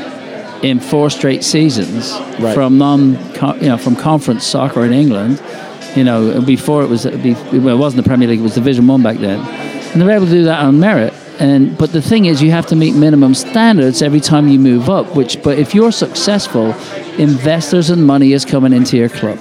[0.63, 2.53] in four straight seasons Right.
[2.53, 3.13] from non,
[3.61, 5.41] you know, from conference soccer in England.
[5.95, 7.11] You know, before it was uh,
[7.53, 10.25] well, it wasn't the Premier League; it was Division One back then, and they're able
[10.25, 11.13] to do that on merit.
[11.39, 14.89] And but the thing is, you have to meet minimum standards every time you move
[14.89, 15.15] up.
[15.15, 16.75] Which, but if you're successful,
[17.17, 19.39] investors and money is coming into your club,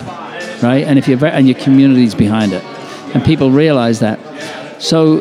[0.63, 0.85] right?
[0.87, 2.65] And if you're and your community's behind it,
[3.15, 4.19] and people realize that.
[4.79, 5.21] So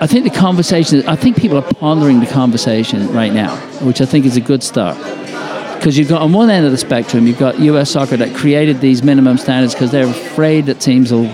[0.00, 4.04] I think the conversation, I think people are pondering the conversation right now, which I
[4.06, 4.96] think is a good start.
[5.76, 8.80] Because you've got on one end of the spectrum, you've got US soccer that created
[8.80, 11.28] these minimum standards because they're afraid that teams will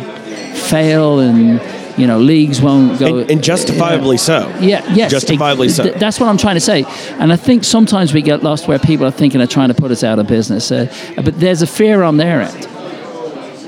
[0.55, 1.61] fail and,
[1.99, 3.19] you know, leagues won't go.
[3.19, 4.49] And, and justifiably so.
[4.61, 5.11] Yeah, yes.
[5.11, 5.83] Justifiably ex- so.
[5.85, 6.85] th- That's what I'm trying to say.
[7.19, 9.91] And I think sometimes we get lost where people are thinking of trying to put
[9.91, 10.71] us out of business.
[10.73, 12.69] Uh, but there's a fear on their end.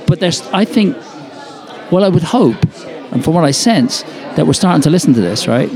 [0.06, 0.96] But there's, I think,
[1.90, 2.62] well, I would hope,
[3.12, 4.04] and from what I sense,
[4.36, 5.70] that we're starting to listen to this, right?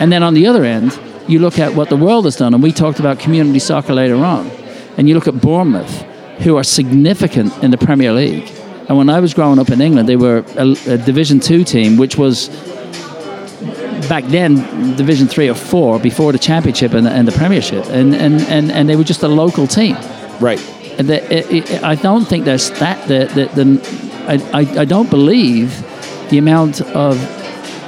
[0.00, 0.98] And then on the other end,
[1.28, 4.16] you look at what the world has done, and we talked about community soccer later
[4.16, 4.50] on,
[4.96, 6.02] and you look at Bournemouth,
[6.38, 8.48] who are significant in the Premier League.
[8.88, 11.96] And when I was growing up in England, they were a, a Division Two team,
[11.96, 12.48] which was
[14.08, 18.14] back then Division Three or Four before the Championship and the, and the Premiership, and,
[18.14, 19.96] and, and, and they were just a local team.
[20.40, 20.60] Right.
[20.98, 23.80] And the, it, it, I don't think there's that the, the, the
[24.28, 25.82] I, I, I don't believe
[26.30, 27.18] the amount of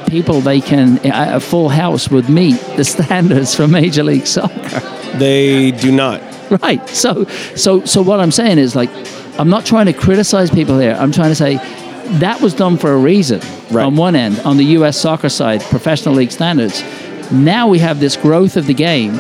[0.09, 4.81] people they can a full house would meet the standards for Major League Soccer.
[5.19, 6.23] They do not.
[6.63, 6.87] Right.
[6.89, 7.25] So
[7.57, 8.91] so so what I'm saying is like
[9.39, 10.97] I'm not trying to criticize people here.
[10.99, 11.57] I'm trying to say
[12.19, 13.41] that was done for a reason.
[13.71, 13.85] Right.
[13.85, 16.83] On one end, on the US soccer side, professional league standards.
[17.31, 19.19] Now we have this growth of the game,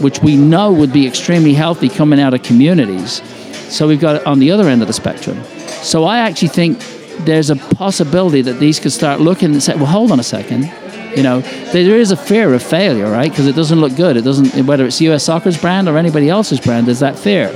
[0.00, 3.20] which we know would be extremely healthy coming out of communities.
[3.68, 5.42] So we've got it on the other end of the spectrum.
[5.82, 6.80] So I actually think
[7.20, 10.72] there's a possibility that these could start looking and say, well, hold on a second.
[11.16, 11.40] You know,
[11.72, 13.30] there is a fear of failure, right?
[13.30, 14.16] Because it doesn't look good.
[14.16, 17.48] It doesn't, whether it's US Soccer's brand or anybody else's brand, there's that fear.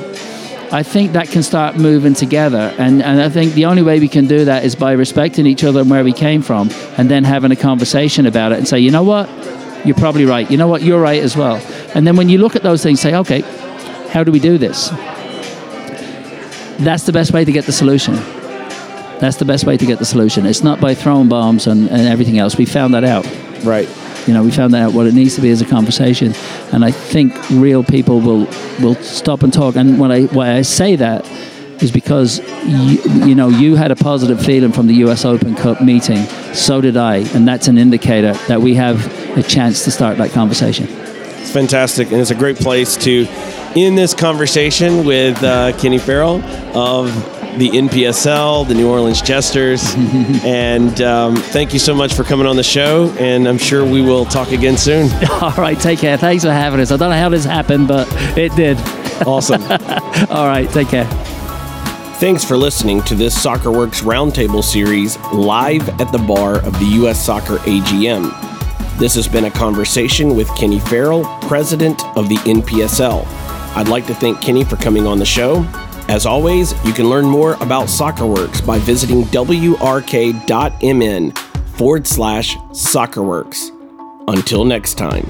[0.73, 2.75] I think that can start moving together.
[2.79, 5.65] And, and I think the only way we can do that is by respecting each
[5.65, 8.79] other and where we came from and then having a conversation about it and say,
[8.79, 9.29] you know what?
[9.85, 10.51] You're probably right.
[10.51, 10.83] You know what?
[10.83, 11.57] You're right as well.
[11.95, 13.43] And then when you look at those things, say, okay,
[14.09, 14.89] how do we do this?
[16.79, 18.15] That's the best way to get the solution.
[19.23, 20.47] That's the best way to get the solution.
[20.47, 22.57] It's not by throwing bombs and, and everything else.
[22.57, 23.25] We found that out.
[23.63, 23.89] Right.
[24.27, 26.35] You know, we found out what it needs to be as a conversation,
[26.73, 28.47] and I think real people will
[28.81, 29.77] will stop and talk.
[29.77, 31.25] And when I why I say that
[31.81, 35.25] is because you, you know you had a positive feeling from the U.S.
[35.25, 39.07] Open Cup meeting, so did I, and that's an indicator that we have
[39.39, 40.89] a chance to start that conversation.
[40.89, 43.27] It's fantastic, and it's a great place to
[43.77, 46.43] end this conversation with uh, Kenny Farrell
[46.77, 49.95] of the NPSL, the New Orleans Jesters,
[50.45, 53.11] and um, thank you so much for coming on the show.
[53.19, 55.11] And I'm sure we will talk again soon.
[55.31, 56.17] All right, take care.
[56.17, 56.91] Thanks for having us.
[56.91, 58.79] I don't know how this happened, but it did.
[59.27, 59.63] Awesome.
[60.31, 61.07] All right, take care.
[62.19, 67.25] Thanks for listening to this SoccerWorks Roundtable series live at the bar of the U.S.
[67.25, 68.31] Soccer AGM.
[68.99, 73.27] This has been a conversation with Kenny Farrell, president of the NPSL.
[73.75, 75.67] I'd like to thank Kenny for coming on the show.
[76.09, 79.73] As always, you can learn more about SoccerWorks by visiting wrk.mn
[81.77, 83.71] forward slash SoccerWorks.
[84.29, 85.29] Until next time.